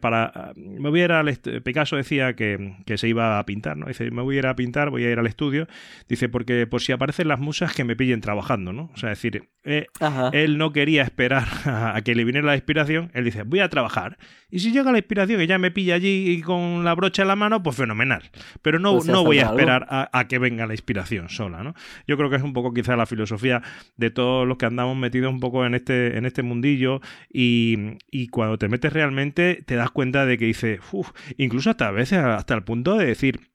[0.00, 0.52] para.
[0.54, 1.36] Me voy a ir al.
[1.64, 3.86] Picasso decía que, que, se iba a pintar, ¿no?
[3.86, 5.66] Dice, me voy a ir a pintar, voy a ir al estudio.
[6.08, 8.90] Dice, porque por si aparecen las musas que me pillen trabajando, ¿no?
[8.94, 9.31] O sea, es decir,
[9.64, 9.86] eh,
[10.32, 13.10] él no quería esperar a, que le viniera la inspiración.
[13.14, 14.18] Él dice, voy a trabajar.
[14.50, 17.36] Y si llega la inspiración y ya me pilla allí con la brocha en la
[17.36, 18.30] mano, pues fenomenal.
[18.60, 21.74] Pero no, pues no voy a esperar a, que venga la inspiración sola, ¿no?
[22.06, 23.62] Yo creo que es un poco quizá la filosofía
[23.96, 27.00] de todos los que andamos metidos un poco en este, en este mundillo
[27.32, 27.98] y,
[28.30, 30.80] cuando te metes realmente te das cuenta de que dice,
[31.36, 33.51] incluso hasta a veces hasta el punto de decir,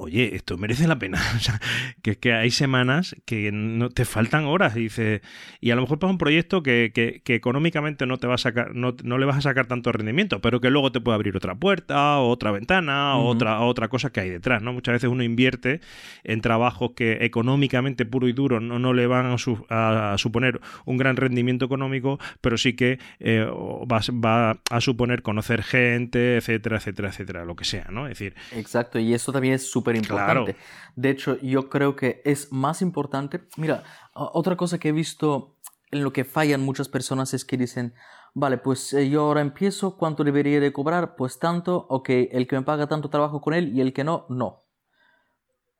[0.00, 1.20] oye, esto merece la pena.
[1.40, 1.60] O sea,
[2.02, 5.22] que es que hay semanas que no te faltan horas y dice
[5.60, 8.74] y a lo mejor para un proyecto que, que, económicamente no te va a sacar,
[8.74, 11.54] no, no, le vas a sacar tanto rendimiento, pero que luego te puede abrir otra
[11.54, 14.72] puerta, o otra ventana, o otra, otra cosa que hay detrás, ¿no?
[14.72, 15.80] Muchas veces uno invierte
[16.24, 21.16] en trabajos que económicamente puro y duro no, no le van a, suponer un gran
[21.16, 27.44] rendimiento económico, pero sí que eh, va, va, a suponer conocer gente, etcétera, etcétera, etcétera,
[27.44, 28.06] lo que sea, ¿no?
[28.06, 28.34] Es decir.
[28.52, 30.56] Exacto, y eso también es súper importante.
[30.96, 33.42] De hecho, yo creo que es más importante.
[33.56, 33.84] Mira,
[34.14, 35.56] otra cosa que he visto
[35.90, 37.94] en lo que fallan muchas personas es que dicen,
[38.34, 41.16] vale, pues eh, yo ahora empiezo, ¿cuánto debería de cobrar?
[41.16, 44.26] Pues tanto, ok, el que me paga tanto trabajo con él y el que no,
[44.28, 44.64] no.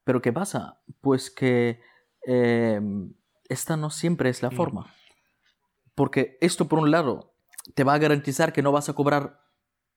[0.04, 0.80] Pero ¿qué pasa?
[1.00, 1.80] Pues que
[2.22, 3.14] em,
[3.48, 4.92] esta no siempre es la forma.
[5.94, 7.34] Porque esto, por un lado,
[7.74, 9.40] te va a garantizar que no vas a cobrar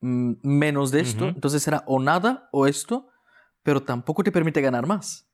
[0.02, 3.10] mm, menos de esto, entonces será o nada o esto,
[3.64, 5.30] pero tampoco te permite ganar más.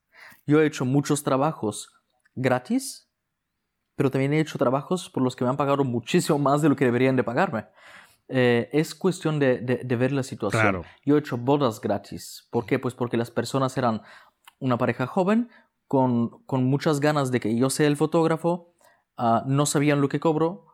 [0.45, 1.91] Yo he hecho muchos trabajos
[2.35, 3.09] gratis,
[3.95, 6.75] pero también he hecho trabajos por los que me han pagado muchísimo más de lo
[6.75, 7.65] que deberían de pagarme.
[8.31, 10.83] Eh, es cuestión de, de, ver la situación.
[11.03, 12.47] Yo he hecho bodas gratis.
[12.51, 12.77] ¿Por qué?
[12.77, 14.03] Pues porque las personas eran
[14.59, 15.49] una pareja joven
[15.87, 18.75] con, con muchas ganas de que yo sea el fotógrafo,
[19.17, 20.67] uh, no sabían lo que cobro,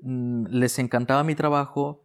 [0.00, 2.03] mm, les encantaba mi trabajo,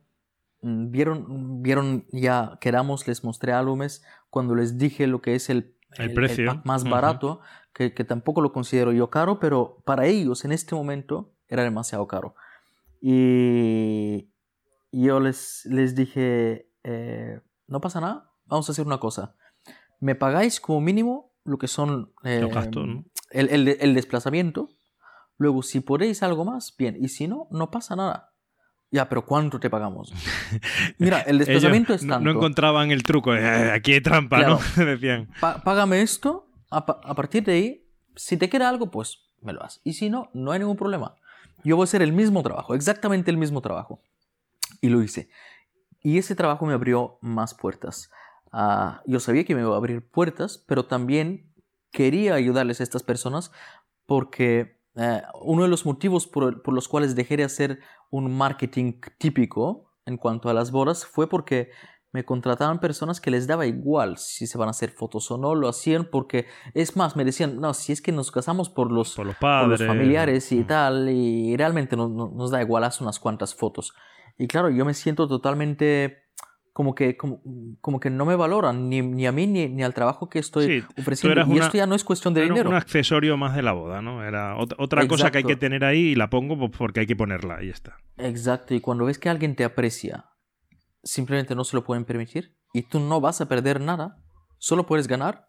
[0.62, 6.14] vieron, vieron ya, queramos, les mostré álbumes, cuando les dije lo que es el, el,
[6.14, 7.42] precio más barato,
[7.74, 12.08] que, que, tampoco lo considero yo caro, pero para ellos en este momento era demasiado
[12.08, 12.36] caro.
[13.02, 14.30] Y
[14.92, 19.36] yo les, les dije, eh, no pasa nada, vamos a hacer una cosa.
[20.00, 23.06] Me pagáis como mínimo lo que son eh, ¿no?
[23.32, 24.70] el, el, el desplazamiento.
[25.38, 26.98] Luego, si podéis algo más, bien.
[27.00, 28.34] Y si no, no pasa nada.
[28.92, 30.14] Ya, pero ¿cuánto te pagamos?
[30.98, 32.20] Mira, el desplazamiento es tanto.
[32.22, 33.36] No, encontraban el truco.
[33.36, 34.60] Eh, aquí hay trampa, ¿no?
[34.84, 35.30] Decían.
[35.40, 36.48] págame esto.
[36.72, 39.82] A, partir de ahí, si te queda algo, pues me lo das.
[39.84, 41.16] Y si no, no hay ningún problema.
[41.64, 44.02] Yo voy a hacer el mismo trabajo, exactamente el mismo trabajo.
[44.82, 45.30] Y lo hice.
[46.02, 48.12] Y ese trabajo me abrió más puertas.
[48.52, 51.52] Ah, yo sabía que me iba a abrir puertas, pero también
[51.92, 53.52] quería ayudarles a estas personas
[54.06, 57.80] porque eh, uno de los motivos por, por, los cuales dejé de hacer
[58.10, 61.70] un marketing típico en cuanto a las bodas fue porque
[62.12, 65.54] me contrataban personas que les daba igual si se van a hacer fotos o no,
[65.56, 69.16] lo hacían porque, es más, me decían, no, si es que nos casamos por los,
[69.16, 69.86] por los, padres.
[69.86, 73.94] familiares y tal, y realmente no, nos da igual, haz unas cuantas fotos.
[74.38, 76.29] Y claro, yo me siento totalmente
[76.74, 77.42] como que, como,
[77.82, 80.84] como, que no me valoran, ni, ni a mí ni, ni, al trabajo que estoy
[80.98, 81.54] ofreciendo.
[81.54, 82.70] Y esto ya no es cuestión de dinero.
[82.70, 84.24] un accesorio más de la boda, ¿no?
[84.24, 87.64] Era otra cosa que hay que tener ahí y la pongo porque hay que ponerla,
[87.64, 87.98] y está.
[88.18, 90.26] Exacto, y cuando ves que alguien te aprecia,
[91.04, 94.18] simplemente no se lo pueden permitir y tú no vas a perder nada,
[94.58, 95.48] solo puedes ganar.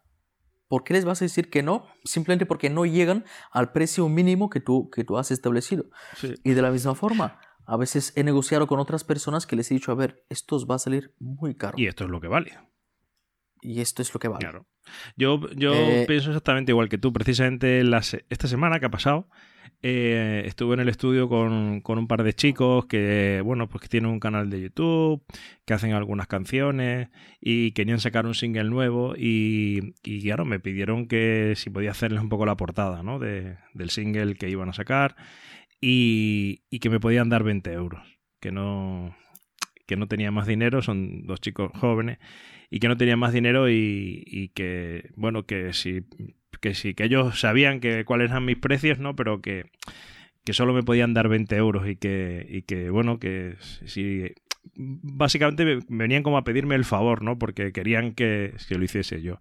[0.67, 1.85] ¿Por qué les vas a decir que no?
[2.05, 5.85] Simplemente porque no llegan al precio mínimo que tú, que tú has establecido.
[6.43, 9.75] Y de la misma forma, a veces he negociado con otras personas que les he
[9.75, 11.75] dicho, a ver, esto os va a salir muy caro.
[11.77, 12.57] Y esto es lo que vale.
[13.61, 14.39] Y esto es lo que vale.
[14.39, 14.65] Claro.
[15.15, 17.13] Yo, yo eh, pienso exactamente igual que tú.
[17.13, 17.83] Precisamente
[18.29, 19.29] esta semana que ha pasado,
[19.83, 23.87] eh, estuve en el estudio con, con, un par de chicos que, bueno, pues que
[23.87, 25.23] tienen un canal de YouTube,
[25.65, 27.09] que hacen algunas canciones
[27.39, 32.21] y querían sacar un single nuevo y, y claro, me pidieron que si podía hacerles
[32.21, 33.19] un poco la portada, ¿no?
[33.19, 35.15] De, del single que iban a sacar
[35.81, 38.01] y, y que me podían dar 20 euros,
[38.39, 39.15] que no,
[39.87, 42.19] que no tenía más dinero, son dos chicos jóvenes,
[42.69, 46.05] y que no tenían más dinero y, que, bueno, que si,
[46.61, 49.15] que sí, que ellos sabían que cuáles eran mis precios, ¿no?
[49.15, 49.65] Pero que,
[50.45, 54.33] que solo me podían dar 20 euros y que, y que bueno, que si
[54.73, 57.37] básicamente me venían como a pedirme el favor, ¿no?
[57.37, 59.39] Porque querían que, que lo hiciese yo.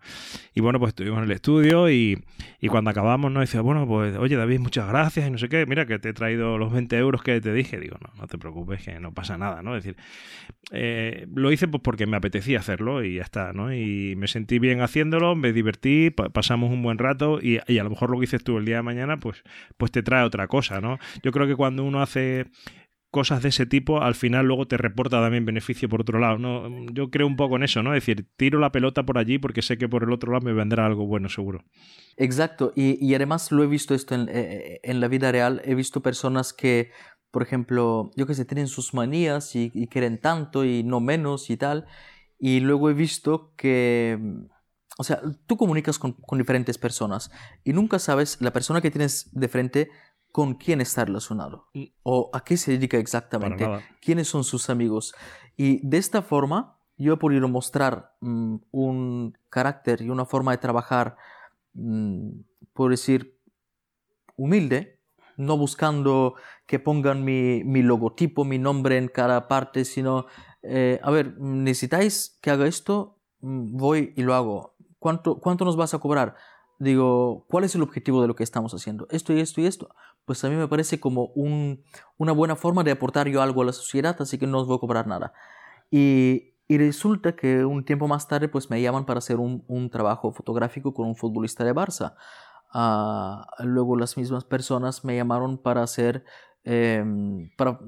[0.55, 2.23] Y bueno, pues estuvimos en el estudio y,
[2.61, 3.41] y cuando acabamos, ¿no?
[3.41, 6.13] Decía, bueno, pues oye David, muchas gracias y no sé qué, mira que te he
[6.13, 7.79] traído los 20 euros que te dije.
[7.79, 9.77] Digo, no, no te preocupes, que no pasa nada, ¿no?
[9.77, 10.01] Es decir,
[10.73, 13.73] eh, lo hice pues porque me apetecía hacerlo y ya está, ¿no?
[13.73, 17.91] Y me sentí bien haciéndolo, me divertí, pasamos un buen rato y, y, a lo
[17.91, 19.43] mejor lo que dices tú el día de mañana, pues,
[19.77, 20.99] pues te trae otra cosa, ¿no?
[21.23, 22.47] Yo creo que cuando uno hace
[23.11, 26.39] cosas de ese tipo, al final luego te reporta también beneficio por otro lado.
[26.39, 26.87] ¿no?
[26.93, 27.95] Yo creo un poco en eso, ¿no?
[27.95, 30.53] Es decir, tiro la pelota por allí porque sé que por el otro lado me
[30.53, 31.65] vendrá algo bueno, seguro.
[32.17, 35.63] Exacto, y, y además lo he visto esto en, eh, en, la vida real.
[35.65, 36.91] He visto personas que,
[37.31, 41.57] por ejemplo, yo que sé, tienen sus manías y, quieren tanto y no menos y
[41.57, 41.87] tal.
[42.39, 44.19] Y luego he visto que
[44.99, 47.31] o sea, tú comunicas con, diferentes personas
[47.65, 49.91] y nunca sabes la persona que tienes de frente
[50.33, 51.69] con quién está relacionado
[52.03, 53.67] o a qué se dedica exactamente,
[54.01, 55.15] quiénes son sus amigos.
[55.57, 60.59] Y de esta forma yo he podido mostrar mm, un carácter y una forma de
[60.59, 61.17] trabajar,
[61.73, 62.41] mm,
[62.75, 63.39] por decir,
[64.37, 65.01] humilde,
[65.37, 66.35] no buscando
[66.67, 70.27] que pongan mi, mi, logotipo, mi nombre en cada parte, sino,
[70.63, 74.77] eh, a ver, necesitáis que haga esto, mm, voy y lo hago.
[74.99, 76.37] ¿Cuánto, ¿Cuánto nos vas a cobrar?
[76.81, 79.07] Digo, ¿cuál es el objetivo de lo que estamos haciendo?
[79.11, 79.95] Esto y esto y esto.
[80.25, 81.85] Pues a mí me parece como un,
[82.17, 84.77] una buena forma de aportar yo algo a la sociedad, así que no os voy
[84.77, 85.35] a cobrar nada.
[85.91, 89.91] Y, y resulta que un tiempo más tarde pues me llaman para hacer un, un
[89.91, 92.15] trabajo fotográfico con un futbolista de Barça.
[92.73, 96.25] Uh, luego las mismas personas me llamaron para hacer
[96.65, 97.79] em, para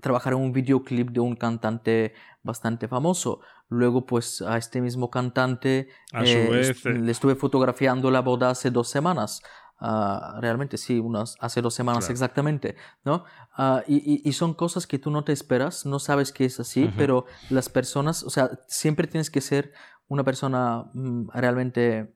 [0.00, 3.40] trabajar en un videoclip de un cantante bastante famoso.
[3.68, 6.88] Luego, pues a este mismo cantante eh, eh.
[6.90, 9.42] le estuve fotografiando la boda hace dos semanas.
[9.80, 13.24] Uh, realmente sí, unas, hace dos semanas exactamente, ¿no?
[13.58, 16.88] Uh, y, y, son cosas que tú no te esperas, no sabes que es así,
[16.96, 19.72] pero las personas, o sea, siempre tienes que ser
[20.06, 22.14] una persona mm, realmente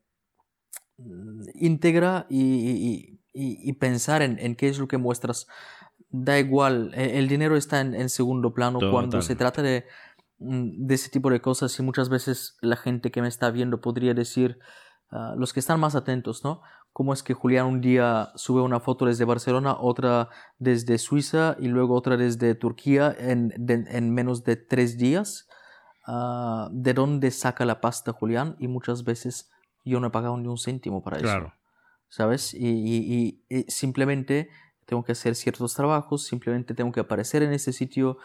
[0.98, 5.46] Mm, íntegra y, y, y pensar en, en, qué es lo que muestras.
[6.08, 9.84] Da igual, e, el dinero está en, en segundo plano cuando se trata de,
[10.38, 13.80] mm, de, ese tipo de cosas y muchas veces la gente que me está viendo
[13.80, 14.58] podría decir,
[15.12, 16.62] uh, los que están más atentos, ¿no?
[16.92, 21.68] ¿Cómo es que Julián un día sube una foto desde Barcelona, otra desde Suiza y
[21.68, 25.46] luego otra desde Turquía en, de, en menos de tres días?
[26.08, 28.56] Uh, ¿De dónde saca la pasta Julián?
[28.58, 29.50] Y muchas veces
[29.84, 31.52] yo no he pagado ni un céntimo para eso.
[32.08, 32.54] ¿Sabes?
[32.54, 34.48] Y, simplemente
[34.86, 38.18] tengo que hacer ciertos trabajos, simplemente tengo que aparecer en ese sitio.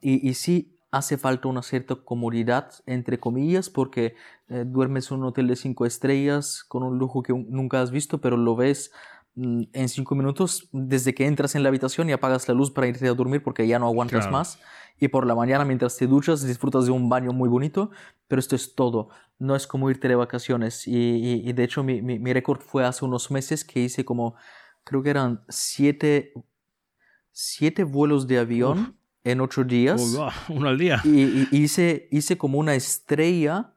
[0.00, 4.14] y, y sí hace falta una cierta comodidad, entre comillas, porque
[4.48, 8.20] eh, duermes en un hotel de cinco estrellas con un lujo que nunca has visto,
[8.20, 8.90] pero lo ves
[9.36, 12.88] mm, en cinco minutos desde que entras en la habitación y apagas la luz para
[12.88, 14.58] irte a dormir porque ya no aguantas más
[15.00, 17.90] y por la mañana mientras te duchas disfrutas de un baño muy bonito,
[18.28, 19.08] pero esto es todo.
[19.38, 20.86] No es como irte de vacaciones.
[20.86, 24.36] Y, y, de hecho mi, mi, mi récord fue hace unos meses que hice como,
[24.84, 26.34] creo que eran siete,
[27.32, 30.18] siete vuelos de avión en ocho días.
[30.48, 31.00] uno al día.
[31.04, 33.72] Y, hice, hice como una estrella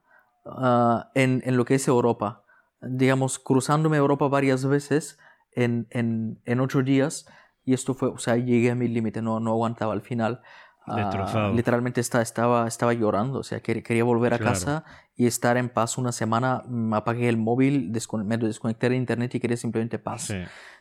[0.45, 2.43] uh, en, en, lo que es Europa.
[2.82, 5.17] Digamos, cruzándome Europa varias veces
[5.53, 7.26] en, en, en ocho días.
[7.63, 10.41] Y esto fue, o sea, llegué a mi límite, no, no aguantaba al final.
[10.86, 14.84] Ah, literalmente estaba, estaba, estaba llorando, o sea, quería volver a casa
[15.16, 16.64] y estar en paz una semana.
[16.68, 17.92] Mm, apagué el móvil,
[18.26, 20.34] me desconecté de internet y quería simplemente paz.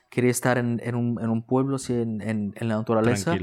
[0.09, 3.35] Quería estar en, en, un, en, un, pueblo, así, en, en, la naturaleza,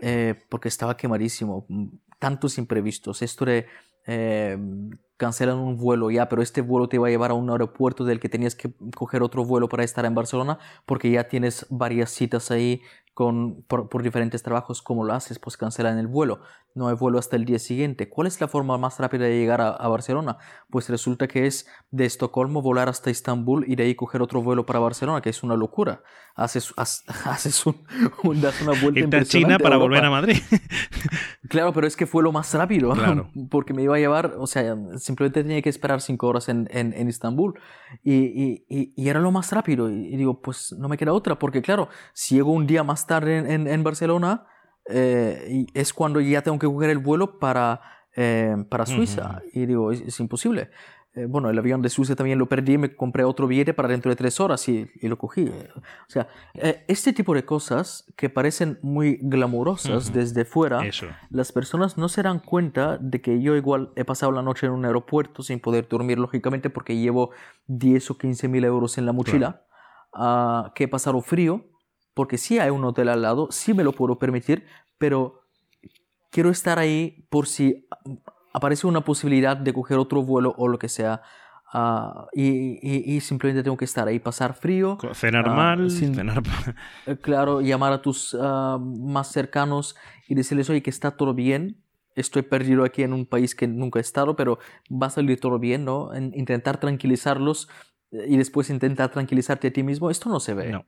[0.00, 1.66] eh, porque estaba quemadísimo.
[1.68, 1.88] Mm,
[2.18, 3.22] tantos imprevistos.
[3.22, 3.66] Esto de
[4.06, 4.58] eh,
[5.16, 8.20] cancelan un vuelo ya, pero este vuelo te va a llevar a un aeropuerto del
[8.20, 12.50] que tenías que coger otro vuelo para estar en Barcelona, porque ya tienes varias citas
[12.50, 12.82] ahí
[13.16, 15.38] con, por, diferentes trabajos, ¿cómo lo haces?
[15.38, 16.40] Pues cancelan el vuelo.
[16.74, 18.10] No hay vuelo hasta el día siguiente.
[18.10, 20.36] ¿Cuál es la forma más rápida de llegar a, Barcelona?
[20.68, 24.66] Pues resulta que es de Estocolmo volar hasta Estambul y de ahí coger otro vuelo
[24.66, 26.02] para Barcelona, que es una locura.
[26.34, 27.86] Haces, haces un,
[28.42, 30.36] das una vuelta a China para volver a Madrid.
[31.48, 32.92] claro, pero es que fue lo más rápido,
[33.50, 36.92] porque me iba a llevar, o sea, simplemente tenía que esperar cinco horas en, en,
[36.92, 37.58] en Estambul
[38.02, 38.14] y,
[38.68, 39.88] y, y, era lo más rápido.
[39.88, 43.38] Y, digo, pues no me queda otra, porque claro, si llego un día más tarde
[43.38, 44.46] en, en Barcelona,
[44.88, 47.80] eh, es cuando ya tengo que coger el vuelo para,
[48.14, 49.42] eh, para Suiza.
[49.52, 50.70] Y digo, es, imposible.
[51.14, 54.10] Eh, bueno, el avión de Suiza también lo perdí, me compré otro billete para dentro
[54.10, 55.48] de tres horas y, y lo cogí.
[55.48, 56.28] O sea,
[56.86, 60.82] este tipo de cosas que parecen muy glamurosas desde fuera,
[61.30, 64.72] las personas no se dan cuenta de que yo igual he pasado la noche en
[64.72, 67.30] un aeropuerto sin poder dormir, lógicamente, porque llevo
[67.66, 69.62] 10 o 15 mil euros en la mochila,
[70.12, 71.64] ah, que he pasado frío,
[72.16, 74.64] porque sí hay un hotel al lado, sí me lo puedo permitir,
[74.96, 75.42] pero
[76.30, 77.86] quiero estar ahí por si
[78.54, 81.20] aparece una posibilidad de coger otro vuelo o lo que sea.
[81.74, 84.96] Uh, y, y, simplemente tengo que estar ahí, pasar frío.
[85.12, 86.42] Cenar uh, mal, cenar
[87.06, 89.94] eh, Claro, llamar a tus uh, más cercanos
[90.26, 91.82] y decirles, oye, que está todo bien.
[92.14, 94.58] Estoy perdido aquí en un país que nunca he estado, pero
[94.90, 96.14] va a salir todo bien, ¿no?
[96.14, 97.68] En intentar tranquilizarlos
[98.10, 100.70] y después intentar tranquilizarte a ti mismo, esto no se ve.
[100.70, 100.84] No.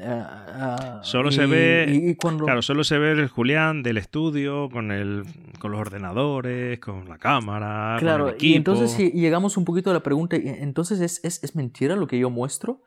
[0.00, 5.24] Uh, solo se ve claro solo se ve el Julián del estudio con el
[5.58, 8.52] con los ordenadores con la cámara claro con el equipo.
[8.52, 12.06] y entonces si llegamos un poquito a la pregunta entonces ¿es, es, es mentira lo
[12.06, 12.82] que yo muestro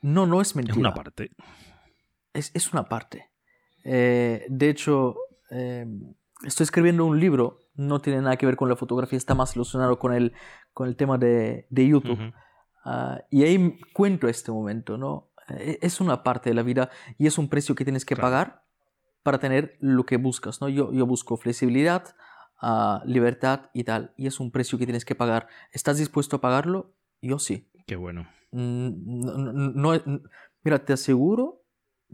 [0.00, 0.74] no no es mentira.
[0.74, 1.30] es una parte.
[2.32, 3.30] Es, es una parte.
[3.84, 5.16] Eh, de hecho
[5.50, 5.86] eh,
[6.44, 9.98] estoy escribiendo un libro no tiene nada que ver con la fotografía está más relacionado
[9.98, 10.32] con el
[10.72, 12.32] con el tema de, de YouTube.
[12.84, 15.30] Ah, y ahí cuento este momento, ¿no?
[15.50, 18.64] E, es una parte de la vida y es un precio que tienes que pagar
[19.22, 20.68] para tener lo que buscas, ¿no?
[20.68, 22.14] Yo, yo busco flexibilidad,
[22.58, 24.12] a libertad y tal.
[24.16, 25.48] Y es un precio que tienes que pagar.
[25.72, 26.94] ¿Estás dispuesto a pagarlo?
[27.20, 27.68] Yo sí.
[27.86, 28.26] Qué bueno.
[28.52, 29.92] Mm, no,
[30.62, 31.62] mira, te aseguro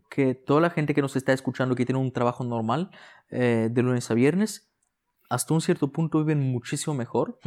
[0.09, 2.91] que toda la gente que nos está escuchando que tiene un trabajo normal
[3.29, 4.71] eh, de lunes a viernes,
[5.29, 7.39] hasta un cierto punto viven muchísimo mejor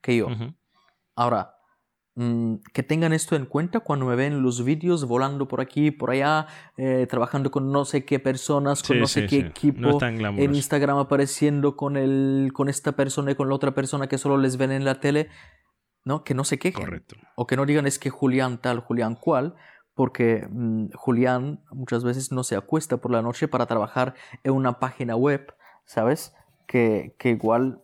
[0.00, 0.28] que yo.
[1.14, 1.59] Ahora,
[2.16, 6.46] que tengan esto en cuenta cuando me ven los vídeos volando por aquí, por allá,
[6.76, 11.76] eh, trabajando con no sé qué personas, con no sé qué equipo, en Instagram apareciendo
[11.76, 14.84] con, el, con esta persona y con la otra persona que solo les ven en
[14.84, 15.28] la tele.
[16.04, 16.24] ¿no?
[16.24, 16.84] Que no se quejen.
[16.84, 17.16] Correcto.
[17.36, 19.54] O que no digan es que Julián tal, Julián cual,
[19.94, 24.78] porque mm, Julián muchas veces no se acuesta por la noche para trabajar en una
[24.78, 25.54] página web,
[25.84, 26.34] ¿sabes?
[26.66, 27.82] Que, que igual,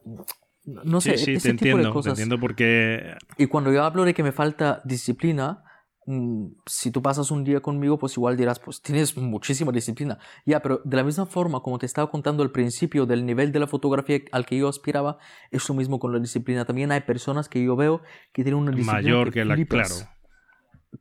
[0.67, 2.15] no sé, sí, ese tipo de cosas.
[2.15, 3.17] Te entiendo porque...
[3.39, 5.63] Y cuando yo hablo de que me falta disciplina,
[6.07, 10.19] mm, si tú pasas un día conmigo, pues igual dirás, pues tienes muchísima disciplina.
[10.45, 13.61] Ya, pero de la misma forma, como te estaba contando al principio del nivel de
[13.61, 15.19] la fotografía al que yo aspiraba,
[15.53, 16.65] es lo mismo con la disciplina.
[16.65, 18.03] También hay personas que yo veo
[18.33, 19.95] que tienen una disciplina mayor que, la, claro.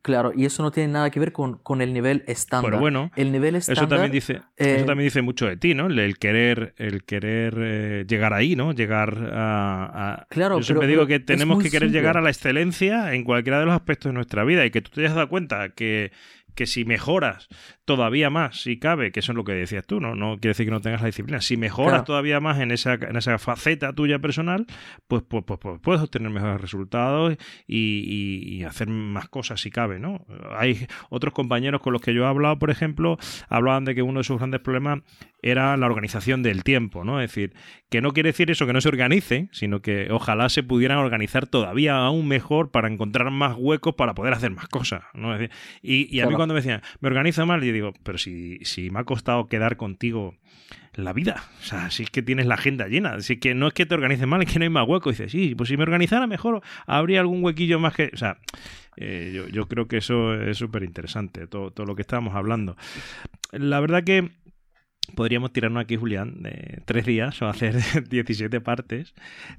[0.02, 2.70] Claro, y eso no tiene nada que ver con, con el nivel estándar.
[2.70, 5.74] Pero bueno, el nivel estándar, eso también dice, eso eh, también dice mucho de ti,
[5.74, 5.86] ¿no?
[5.86, 8.72] El, querer, el querer eh, llegar ahí, ¿no?
[8.72, 13.24] Llegar a, Claro, Yo siempre digo que tenemos que querer llegar a la excelencia en
[13.24, 16.12] cualquiera de los aspectos de nuestra vida y que tú te hayas dado cuenta que
[16.56, 17.48] que si mejoras
[17.84, 20.16] todavía más, si cabe, que eso es lo que decías tú, ¿no?
[20.16, 21.40] No quiere decir que no tengas la disciplina.
[21.40, 24.66] Si mejoras todavía más en esa, en esa faceta tuya personal,
[25.06, 27.36] pues, pues, pues, pues puedes obtener mejores resultados
[27.68, 30.26] y, hacer más cosas si cabe, ¿no?
[30.56, 34.18] Hay otros compañeros con los que yo he hablado, por ejemplo, hablaban de que uno
[34.20, 35.00] de sus grandes problemas
[35.42, 37.20] era la organización del tiempo, ¿no?
[37.20, 37.54] Es decir,
[37.88, 41.46] que no quiere decir eso que no se organice, sino que ojalá se pudieran organizar
[41.46, 45.36] todavía aún mejor para encontrar más huecos para poder hacer más cosas, ¿no?
[45.82, 49.00] y, a mí cuando me decían, me organizo mal, yo digo, pero si, si me
[49.00, 50.34] ha costado quedar contigo
[50.94, 51.44] la vida.
[51.60, 53.14] O sea, si es que tienes la agenda llena.
[53.14, 55.16] Así que no es que te organices mal, es que no hay más huecos.
[55.16, 58.10] dices, sí, pues si me organizara mejor, habría algún huequillo más que.
[58.12, 58.38] O sea,
[58.96, 62.76] eh, yo, yo, creo que eso es súper interesante, todo, todo lo que estábamos hablando.
[63.52, 64.30] La verdad que
[65.14, 67.76] podríamos tirarnos aquí, Julián, de tres días o hacer
[68.08, 69.14] 17 partes,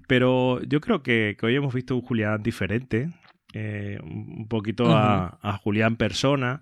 [0.07, 3.11] pero yo creo que, hoy hemos visto un Julián diferente,
[3.53, 6.61] eh, un poquito a, a, Julián persona,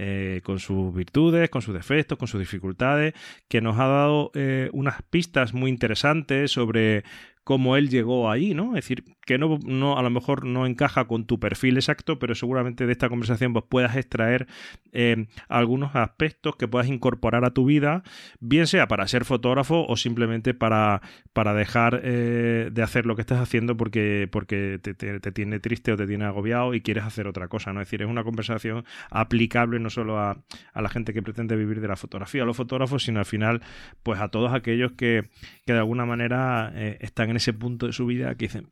[0.00, 3.14] eh, con sus virtudes, con sus defectos, con sus dificultades,
[3.48, 7.02] que nos ha dado eh, unas pistas muy interesantes sobre
[7.48, 8.76] cómo él llegó ahí, ¿no?
[8.76, 12.34] Es decir, que no, no, a lo mejor no encaja con tu perfil exacto, pero
[12.34, 14.46] seguramente de esta conversación pues, puedas extraer
[14.92, 18.02] eh, algunos aspectos que puedas incorporar a tu vida,
[18.38, 21.00] bien sea para ser fotógrafo o simplemente para,
[21.32, 24.94] para dejar eh, de hacer lo que estás haciendo porque, porque te,
[25.32, 27.80] tiene triste o te tiene agobiado y quieres hacer otra cosa, ¿no?
[27.80, 30.36] Es decir, es una conversación aplicable no solo a,
[30.74, 33.62] la gente que pretende vivir de la fotografía, a los fotógrafos, sino al final,
[34.02, 35.30] pues a todos aquellos que,
[35.64, 38.68] que de alguna manera eh, están en ese punto de su vida que dicen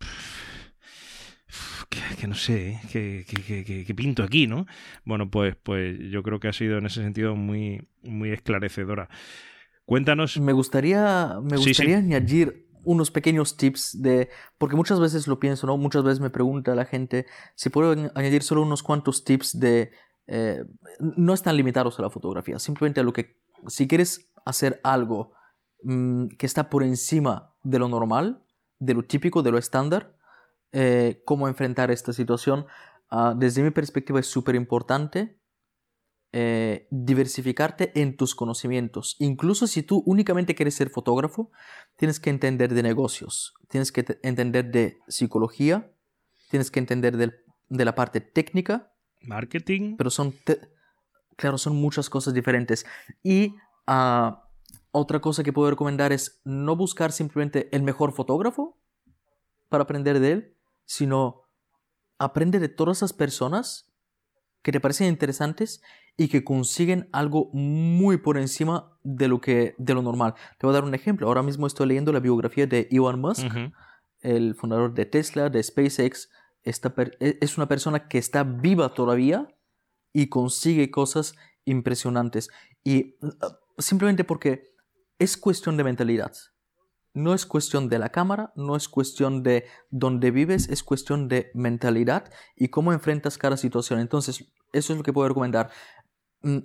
[2.18, 3.24] que, no sé, que,
[3.86, 4.66] que, pinto aquí, ¿no?
[5.04, 9.08] Bueno, pues, pues yo creo que ha sido en ese sentido muy, muy esclarecedora.
[9.84, 10.38] Cuéntanos.
[10.38, 14.28] Me gustaría, me gustaría añadir unos pequeños tips de.
[14.58, 15.76] Porque muchas veces lo pienso, ¿no?
[15.76, 19.92] Muchas veces me pregunta la gente si puedo añadir solo unos cuantos tips de.
[20.26, 20.64] Eh,
[20.98, 23.36] no están limitados a la fotografía, simplemente a lo que.
[23.68, 25.32] Si quieres hacer algo
[25.82, 28.45] mm, que está por encima de lo normal,
[28.78, 30.16] de lo típico, de lo estándar,
[30.72, 32.66] eh, cómo enfrentar esta situación.
[33.10, 35.38] Ah, desde mi perspectiva es súper importante
[36.32, 39.16] eh, diversificarte en tus conocimientos.
[39.18, 41.50] Incluso si tú únicamente quieres ser fotógrafo,
[41.96, 45.90] tienes que entender de negocios, tienes que entender de psicología,
[46.50, 48.92] tienes que entender de la parte técnica.
[49.22, 49.96] Marketing.
[49.96, 50.34] Pero son,
[51.36, 52.84] claro, son muchas cosas diferentes.
[53.22, 53.54] Y
[53.86, 54.36] uh,
[54.98, 58.78] otra cosa que puedo recomendar es no buscar simplemente el mejor fotógrafo
[59.68, 61.42] para aprender de él, sino
[62.18, 63.92] aprende de todas esas personas
[64.62, 65.82] que te parecen interesantes
[66.16, 70.32] y que consiguen algo muy por encima de lo que de lo normal.
[70.56, 71.26] Te voy a dar un ejemplo.
[71.26, 73.46] Ahora mismo estoy leyendo la biografía de Elon Musk,
[74.22, 76.30] el fundador de Tesla, de SpaceX.
[76.62, 79.46] Esta e, es una persona que está viva todavía
[80.14, 81.34] y consigue cosas
[81.66, 82.48] impresionantes.
[82.82, 83.30] Y uh,
[83.78, 84.75] simplemente porque
[85.18, 86.32] es cuestión de mentalidad
[87.16, 91.50] no es cuestión de la cámara, no es cuestión de dónde vives, es cuestión de
[91.54, 94.00] mentalidad y cómo enfrentas cada situación.
[94.00, 95.70] Entonces, eso es lo que puedo recomendar.
[96.42, 96.58] Mm,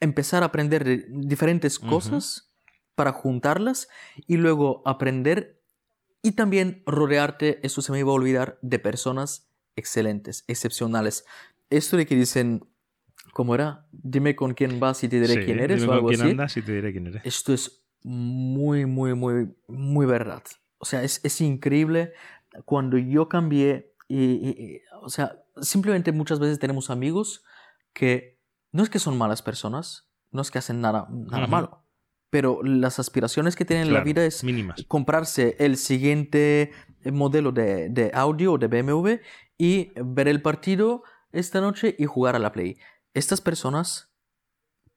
[0.00, 2.54] empezar a aprender diferentes cosas
[2.94, 3.88] para juntarlas
[4.26, 5.62] y luego aprender
[6.22, 11.26] y también rodearte, eso se me iba a olvidar, de personas excelentes, excepcionales.
[11.68, 12.66] Esto de que dicen,
[13.36, 13.84] ¿cómo era?
[13.92, 16.30] Dime con quién vas y te diré quién eres o algo quién así.
[16.30, 17.20] Andas y te diré quién eres.
[17.22, 20.42] Esto es muy, muy, muy, muy verdad.
[20.78, 22.14] O sea, es, es increíble
[22.64, 27.44] cuando yo cambié, y, o sea, simplemente muchas veces tenemos amigos
[27.92, 28.38] que
[28.72, 31.84] no es que son malas personas, no es que hacen nada, nada malo,
[32.30, 34.42] pero las aspiraciones que tienen en la vida es
[34.88, 36.72] comprarse el siguiente
[37.12, 39.10] modelo de, de audio de BMW
[39.58, 42.78] y ver el partido esta noche y jugar a la Play.
[43.16, 44.10] Estas personas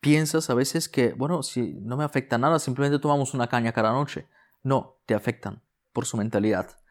[0.02, 3.94] piensas a veces que, bueno, si no me afecta nada, simplemente tomamos una caña cada
[3.94, 4.28] noche.
[4.62, 5.64] No, te afectan
[5.94, 6.82] por su mentalidad.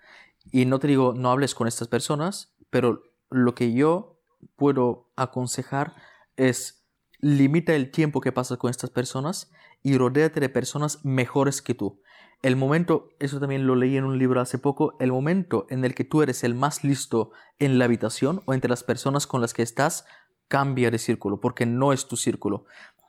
[0.53, 4.23] Y no te digo, no hables con estas personas, pero lo que yo
[4.57, 5.97] puedo aconsejar
[6.37, 6.87] es
[7.19, 9.51] limita el tiempo que pasas con estas personas
[9.83, 12.01] y rodéate de personas mejores que tú.
[12.41, 15.95] El momento, eso también lo leí en un libro hace poco, el momento en el
[15.95, 19.53] que tú eres el más listo en la habitación o entre las personas con las
[19.53, 20.07] que estás,
[20.49, 22.65] cambia de círculo, porque no es tu círculo.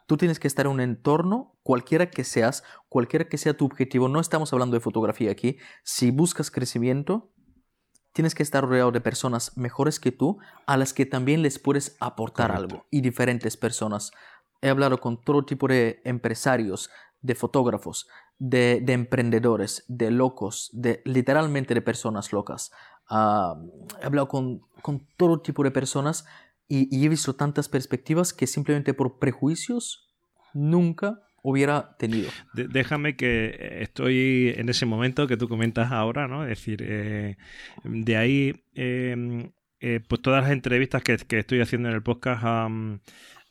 [0.06, 4.08] Tú tienes que estar en un entorno, cualquiera que seas, cualquiera que sea tu objetivo.
[4.08, 5.58] No estamos hablando de fotografía aquí.
[5.84, 7.32] Si buscas crecimiento,
[8.14, 11.96] tienes que estar rodeado de personas mejores que tú, a las que también les puedes
[12.00, 12.86] aportar algo.
[12.90, 14.12] Y diferentes personas.
[14.62, 16.90] He hablado con todo tipo de empresarios,
[17.22, 18.08] de fotógrafos,
[18.40, 22.72] de, emprendedores, de locos, de literalmente de personas locas.
[23.10, 23.56] Ah,
[24.02, 26.26] he hablado con, con todo tipo de personas
[26.70, 30.08] y, he visto tantas perspectivas que simplemente por prejuicios
[30.54, 32.30] nunca hubiera tenido.
[32.54, 36.44] déjame que estoy en ese momento que tú comentas ahora, ¿no?
[36.44, 37.38] Es decir, eh,
[37.84, 42.44] de ahí, em, eh, pues todas las entrevistas que, estoy haciendo en el podcast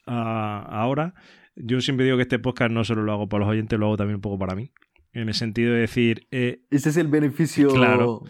[0.06, 1.14] ahora,
[1.56, 3.96] yo siempre digo que este podcast no solo lo hago para los oyentes, lo hago
[3.96, 4.70] también un poco para mí.
[5.12, 6.28] En el sentido de decir...
[6.30, 8.22] Eh, Ese es el beneficio claro,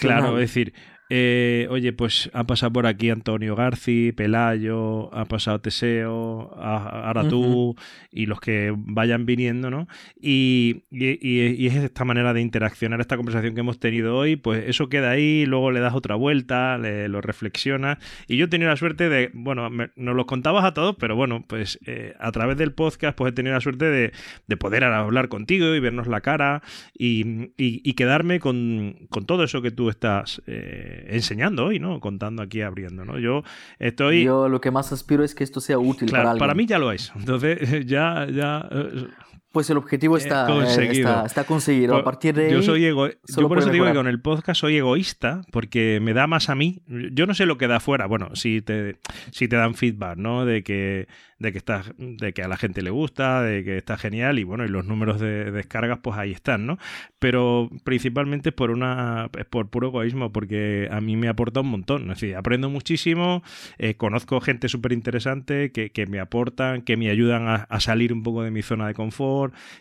[0.00, 0.74] Claro, es decir,
[1.10, 7.76] eh, oye, pues ha pasado por aquí Antonio Garci, Pelayo, ha pasado Teseo, ahora tú
[8.12, 9.88] y los que vayan viniendo, ¿no?
[10.20, 15.10] Y, es esta manera de interaccionar, esta conversación que hemos tenido hoy, pues eso queda
[15.10, 17.98] ahí, luego le das otra vuelta, le, lo reflexionas.
[18.26, 21.44] Y yo he tenido la suerte de, bueno, nos lo contabas a todos, pero bueno,
[21.46, 24.12] pues eh, a través del podcast, pues he tenido la suerte de,
[24.58, 30.42] poder hablar contigo y vernos la cara y, quedarme con, todo eso que tú estás.
[30.46, 32.00] Eh, enseñando hoy, ¿no?
[32.00, 33.18] Contando aquí, abriendo, ¿no?
[33.18, 33.42] Yo
[33.78, 34.24] estoy...
[34.24, 36.38] Yo lo que más aspiro es que esto sea útil para alguien.
[36.38, 37.12] Para mí ya lo es.
[37.16, 38.26] Entonces, ya...
[38.30, 39.06] ya eh,
[39.52, 41.24] pues el objetivo está conseguido.
[41.24, 41.96] Está, conseguido.
[41.96, 43.08] A partir de yo soy ego...
[43.08, 46.54] Yo por eso digo que con el podcast soy egoísta, porque me da más a
[46.54, 46.82] mí.
[46.86, 48.06] Yo no sé lo que da afuera.
[48.06, 48.96] Bueno, si te,
[49.30, 50.44] si te dan feedback, ¿no?
[50.44, 53.96] De que de que está, de que a la gente le gusta, de que está
[53.96, 56.78] genial y bueno, y los números de, descargas pues ahí están, ¿no?
[57.18, 62.02] Pero principalmente por una, es por puro egoísmo, porque a mí me aporta un montón,
[62.02, 63.42] es decir, aprendo muchísimo,
[63.78, 68.42] eh, conozco gente súper interesante que, me aportan, que me ayudan a, salir un poco
[68.42, 69.28] de mi zona de confort,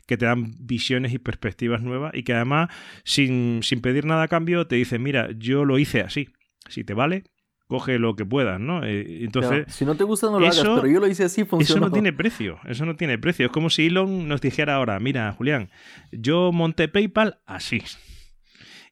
[0.06, 2.70] que te dan visiones y perspectivas nuevas y que además
[3.04, 6.30] sin, sin pedir nada a cambio te dicen, mira, yo lo hice así,
[6.68, 7.24] si te vale,
[7.68, 8.84] coge lo que puedas, ¿no?
[8.84, 11.80] Eh, entonces, si no te gusta no lo hagas, pero yo lo hice así, funciona.
[11.80, 13.48] Eso no tiene precio, eso no tiene precio.
[13.48, 15.70] Es como si Elon nos dijera ahora, mira, Julián,
[16.12, 17.84] yo monté PayPal así.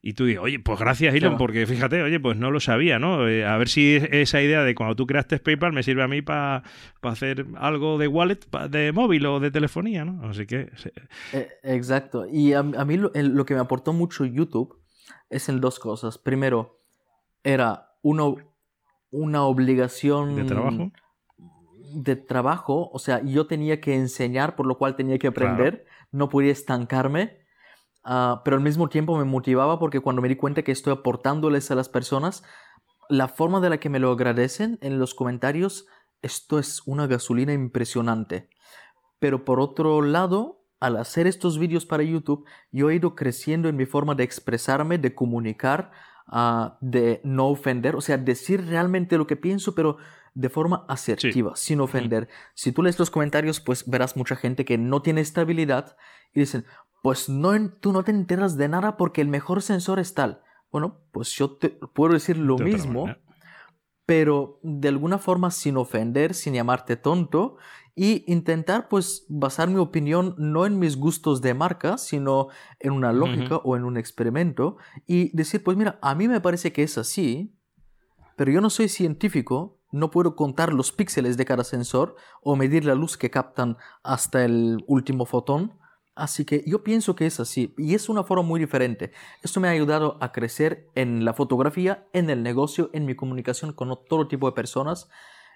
[0.08, 3.28] Y tú dices, oye, pues gracias Elon, porque fíjate, oye, pues no lo sabía, ¿no?
[3.28, 6.22] Eh, a ver si esa idea de cuando tú creaste PayPal me sirve a mí
[6.22, 6.62] para
[7.02, 8.38] hacer algo de wallet,
[8.70, 10.30] de móvil o de telefonía, ¿no?
[10.30, 10.70] Así que...
[11.34, 12.28] Eh, exacto.
[12.32, 14.80] Y a, mí lo, lo, que me aportó mucho YouTube
[15.32, 16.20] es en dos cosas.
[16.20, 16.84] Primero,
[17.44, 18.38] era uno
[19.10, 20.92] una obligación de trabajo.
[21.96, 26.30] De trabajo, o sea, yo tenía que enseñar, por lo cual tenía que aprender, no
[26.30, 27.40] podía estancarme,
[28.06, 31.70] ah, pero al mismo tiempo me motivaba porque cuando me di cuenta que estoy aportándoles
[31.72, 32.44] a las personas,
[33.10, 35.88] la forma de la que me lo agradecen en los comentarios,
[36.22, 38.50] esto es una gasolina impresionante.
[39.20, 43.76] Pero por otro lado, al hacer estos vídeos para YouTube, yo he ido creciendo en
[43.76, 45.92] mi forma de expresarme, de comunicar,
[46.28, 49.98] Ah, de no ofender, o sea, decir realmente lo que pienso, pero
[50.34, 52.28] de forma asertiva, sin ofender.
[52.56, 55.96] Si tú lees los comentarios, pues verás mucha gente que no tiene estabilidad
[56.34, 56.66] y dicen,
[57.06, 60.42] pues no, tú no te enteras de nada porque el mejor sensor es tal.
[60.72, 63.06] Bueno, pues yo te puedo decir lo mismo,
[64.08, 67.58] pero de alguna forma sin ofender, sin llamarte tonto
[67.94, 72.48] y intentar pues basar mi opinión no en mis gustos de marca, sino
[72.80, 76.74] en una lógica o en un experimento y decir pues mira, a mí me parece
[76.74, 77.56] que es así,
[78.36, 82.84] pero yo no soy científico, no puedo contar los píxeles de cada sensor o medir
[82.84, 85.85] la luz que captan hasta el último fotón.
[86.16, 89.12] Así que yo pienso que es así y es una forma muy diferente.
[89.44, 93.74] Esto me ha ayudado a crecer en la fotografía, en el negocio, en mi comunicación
[93.74, 95.10] con todo tipo de personas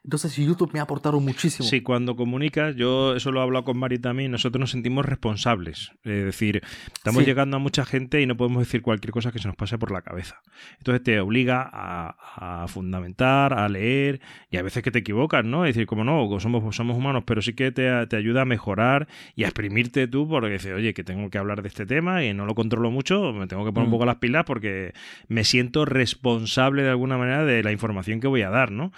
[0.04, 1.68] Entonces YouTube me ha aportado muchísimo.
[1.68, 5.92] Sí, cuando comunicas, yo eso lo he hablado con Mari también, nosotros nos sentimos responsables.
[6.04, 6.62] Es decir,
[6.94, 9.78] estamos llegando a mucha gente y no podemos decir cualquier cosa que se nos pase
[9.78, 10.42] por la cabeza.
[10.78, 15.66] Entonces te obliga a, fundamentar, a leer y a veces que te equivocas, ¿no?
[15.66, 19.08] Es decir, como no, somos, somos humanos, pero sí que te, te ayuda a mejorar
[19.36, 22.34] y a exprimirte tú porque dices, oye, que tengo que hablar de este tema y
[22.34, 23.92] no lo controlo mucho, me tengo que poner un mm.
[23.92, 24.94] poco las pilas porque
[25.28, 28.92] me siento responsable de alguna manera de la información que voy a dar, ¿no?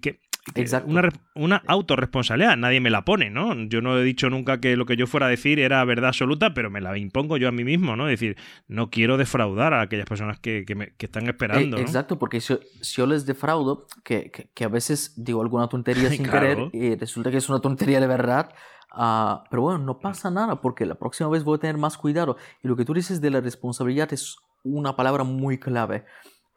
[0.00, 0.20] Que
[0.54, 0.90] Exacto.
[0.90, 3.54] Una, una autorresponsabilidad, nadie me la pone, ¿no?
[3.64, 6.54] Yo no he dicho nunca que lo que yo fuera a decir era verdad absoluta,
[6.54, 8.08] pero me la impongo yo a mí mismo, ¿no?
[8.08, 8.36] Es decir,
[8.66, 11.76] no quiero defraudar a aquellas personas que, me, están esperando.
[11.76, 11.82] ¿no?
[11.82, 16.70] Exacto, porque si, yo les defraudo, que, que, a veces digo alguna tontería sin querer
[16.72, 18.52] y resulta que es una tontería de verdad,
[18.92, 22.36] ah, pero bueno, no pasa nada porque la próxima vez voy a tener más cuidado.
[22.62, 26.04] Y lo que tú dices de la responsabilidad es una palabra muy clave.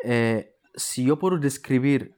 [0.03, 2.17] Eh, si yo puedo describir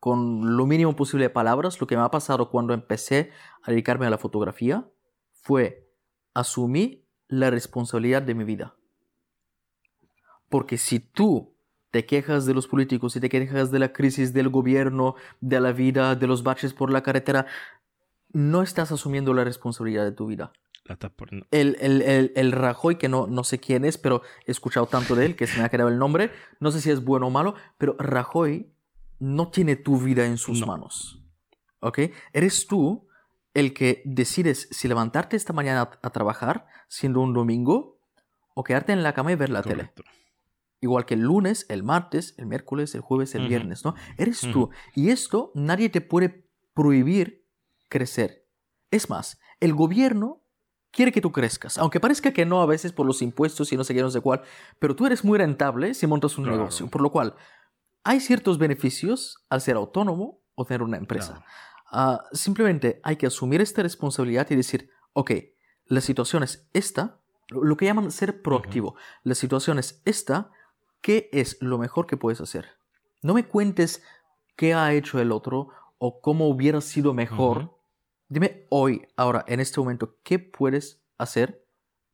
[0.00, 3.30] con lo mínimo posible de palabras, lo que me ha pasado cuando empecé
[3.62, 4.88] a dedicarme a la fotografía
[5.32, 5.88] fue
[6.34, 8.76] asumir la responsabilidad de mi vida.
[10.48, 11.54] Porque si tú
[11.90, 15.72] te quejas de los políticos, si te quejas de la crisis del gobierno, de la
[15.72, 17.46] vida, de los baches por la carretera,
[18.32, 20.52] no estás asumiendo la responsabilidad de tu vida.
[21.50, 25.26] El, el, el, Rajoy, que no, no sé quién es, pero he escuchado tanto de
[25.26, 26.30] él que se me ha quedado el nombre.
[26.60, 28.70] No sé si es bueno o malo, pero Rajoy
[29.18, 31.22] no tiene tu vida en sus manos.
[31.80, 32.00] ¿Ok?
[32.32, 33.08] Eres tú
[33.54, 38.00] el que decides si levantarte esta mañana a, trabajar, siendo un domingo,
[38.54, 39.92] o quedarte en la cama y ver la tele.
[40.80, 43.94] Igual que el lunes, el martes, el miércoles, el jueves, el viernes, ¿no?
[44.16, 44.70] Eres tú.
[44.94, 47.46] Y esto nadie te puede prohibir
[47.88, 48.46] crecer.
[48.90, 50.42] Es más, el gobierno
[50.90, 53.84] quiere que tú crezcas, aunque parezca que no a veces por los impuestos y no
[53.84, 54.42] sé qué, no sé cuál,
[54.78, 57.34] pero tú eres muy rentable si montas un negocio, por lo cual
[58.08, 61.44] hay ciertos beneficios al ser autónomo o tener una empresa.
[61.92, 65.32] Ah, simplemente hay que asumir esta responsabilidad y decir, ok,
[65.84, 68.96] la situación es esta, lo que llaman ser proactivo.
[69.24, 70.50] La situación es esta,
[71.02, 72.78] ¿qué es lo mejor que puedes hacer?
[73.20, 74.02] No me cuentes
[74.56, 77.76] qué ha hecho el otro o cómo hubiera sido mejor.
[78.30, 81.62] Dime hoy, ahora, en este momento, ¿qué puedes hacer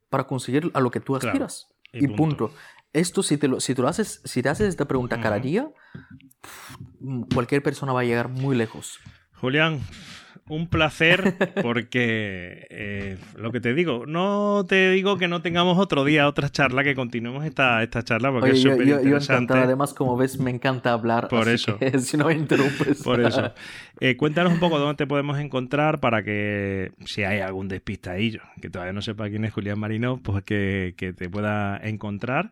[0.09, 1.69] para conseguir a lo que tú aspiras?
[1.95, 2.51] y, punto
[2.95, 5.69] esto, si te lo, si lo haces, si te haces esta pregunta cada día,
[7.35, 9.01] cualquier persona va a llegar muy lejos.
[9.35, 9.81] Julián,
[10.49, 16.05] un placer porque eh, lo que te digo, no te digo que no tengamos otro
[16.05, 19.55] día, otra charla, que continuemos esta, esta charla porque es súper interesante.
[19.55, 21.29] Además, como ves, me encanta hablar.
[21.29, 21.79] Por eso.
[21.99, 23.03] si no me interrumpes.
[23.03, 23.53] Por eso.
[24.01, 28.69] Eh, cuéntanos un poco dónde te podemos encontrar para que si hay algún despistadillo que
[28.69, 32.51] todavía no sepa quién es Julián Marino, pues que, que te pueda encontrar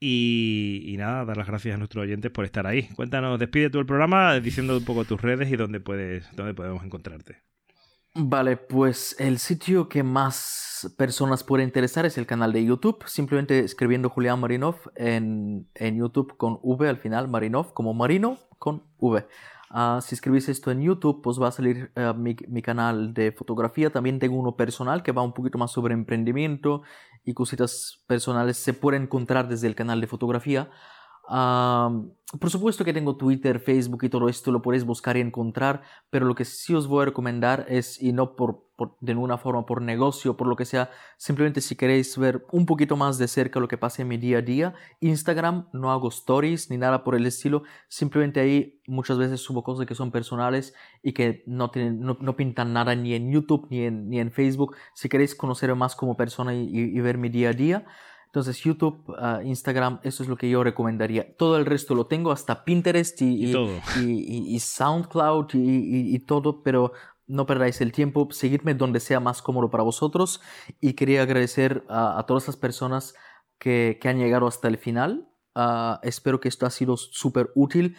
[0.00, 2.88] y, nada, dar las gracias a nuestros oyentes por estar ahí.
[2.96, 6.82] Cuéntanos, despide tú el programa diciendo un poco tus redes y dónde, puedes, dónde podemos
[6.82, 7.42] encontrarte.
[8.14, 13.04] Vale, pues el sitio que más personas puede interesar es el canal de YouTube.
[13.06, 18.82] Simplemente escribiendo Julián Marinov en, en YouTube con V al final, Marinov, como Marino con
[18.98, 19.26] V.
[19.72, 23.30] Ah, si escribís esto en YouTube, pues va a salir eh, mi, mi, canal de
[23.30, 23.90] fotografía.
[23.90, 26.82] También tengo uno personal que va un poquito más sobre emprendimiento
[27.24, 28.56] y cositas personales.
[28.56, 30.70] Se puede encontrar desde el canal de fotografía
[31.30, 36.26] por supuesto que tengo Twitter, Facebook y todo esto, lo podéis buscar y encontrar, pero
[36.26, 38.66] lo que sí os voy a recomendar es, y no por,
[39.00, 42.96] de ninguna forma por negocio, por lo que sea, simplemente si queréis ver un poquito
[42.96, 46.68] más de cerca lo que pasa en mi día a día, Instagram, no hago stories
[46.70, 51.12] ni nada por el estilo, simplemente ahí muchas veces subo cosas que son personales y
[51.12, 55.08] que no, tienen, no, pintan nada ni en YouTube ni en, ni en Facebook, si
[55.08, 57.86] queréis conocer más como persona y ver mi día a día.
[58.30, 61.36] Entonces YouTube, ah, Instagram, eso es lo que yo recomendaría.
[61.36, 63.56] Todo el resto lo tengo, hasta Pinterest y,
[63.96, 66.92] y, y, SoundCloud y, todo, pero
[67.26, 70.40] no perdáis el tiempo, seguidme donde sea más cómodo para vosotros
[70.80, 73.16] y quería agradecer a, todas las personas
[73.58, 75.28] que, que, han llegado hasta el final.
[75.56, 77.96] Ah, espero que esto ha sido súper útil.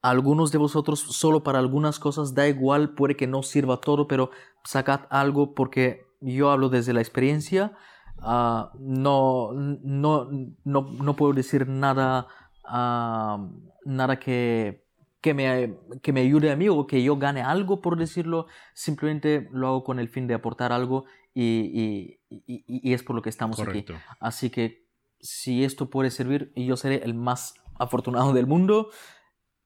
[0.00, 4.30] algunos de vosotros, solo para algunas cosas, da igual, puede que no sirva todo, pero
[4.64, 7.76] sacad algo porque yo hablo desde la experiencia
[8.20, 10.28] Ah, no, no,
[10.64, 12.26] no, no, puedo decir nada,
[12.64, 13.48] ah,
[13.84, 14.84] nada que,
[15.20, 19.48] que, me, que me ayude a mí o que yo gane algo por decirlo, simplemente
[19.52, 23.30] lo hago con el fin de aportar algo y, y, y, es por lo que
[23.30, 23.84] estamos aquí.
[24.20, 24.86] Así que
[25.20, 28.90] si esto puede servir, yo seré el más afortunado del mundo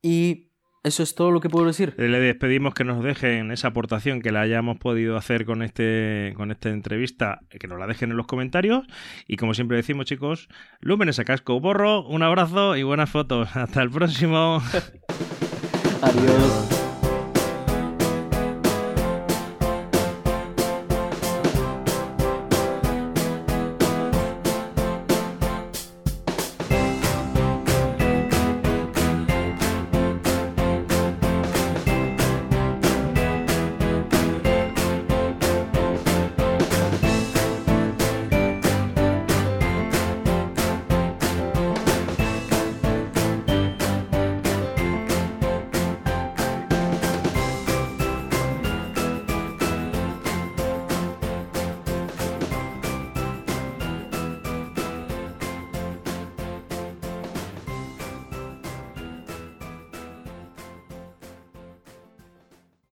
[0.03, 0.48] y
[0.85, 1.95] eso es todo lo que puedo decir.
[1.99, 6.51] Le despedimos que nos dejen esa aportación que la hayamos podido hacer con este con
[6.51, 8.87] esta entrevista, que nos la dejen en los comentarios.
[9.27, 10.49] Y como siempre decimos, chicos,
[10.81, 13.49] lúmenes a casco borro, un abrazo y buenas fotos.
[13.57, 14.63] Hasta el próximo.
[16.03, 16.78] Adiós.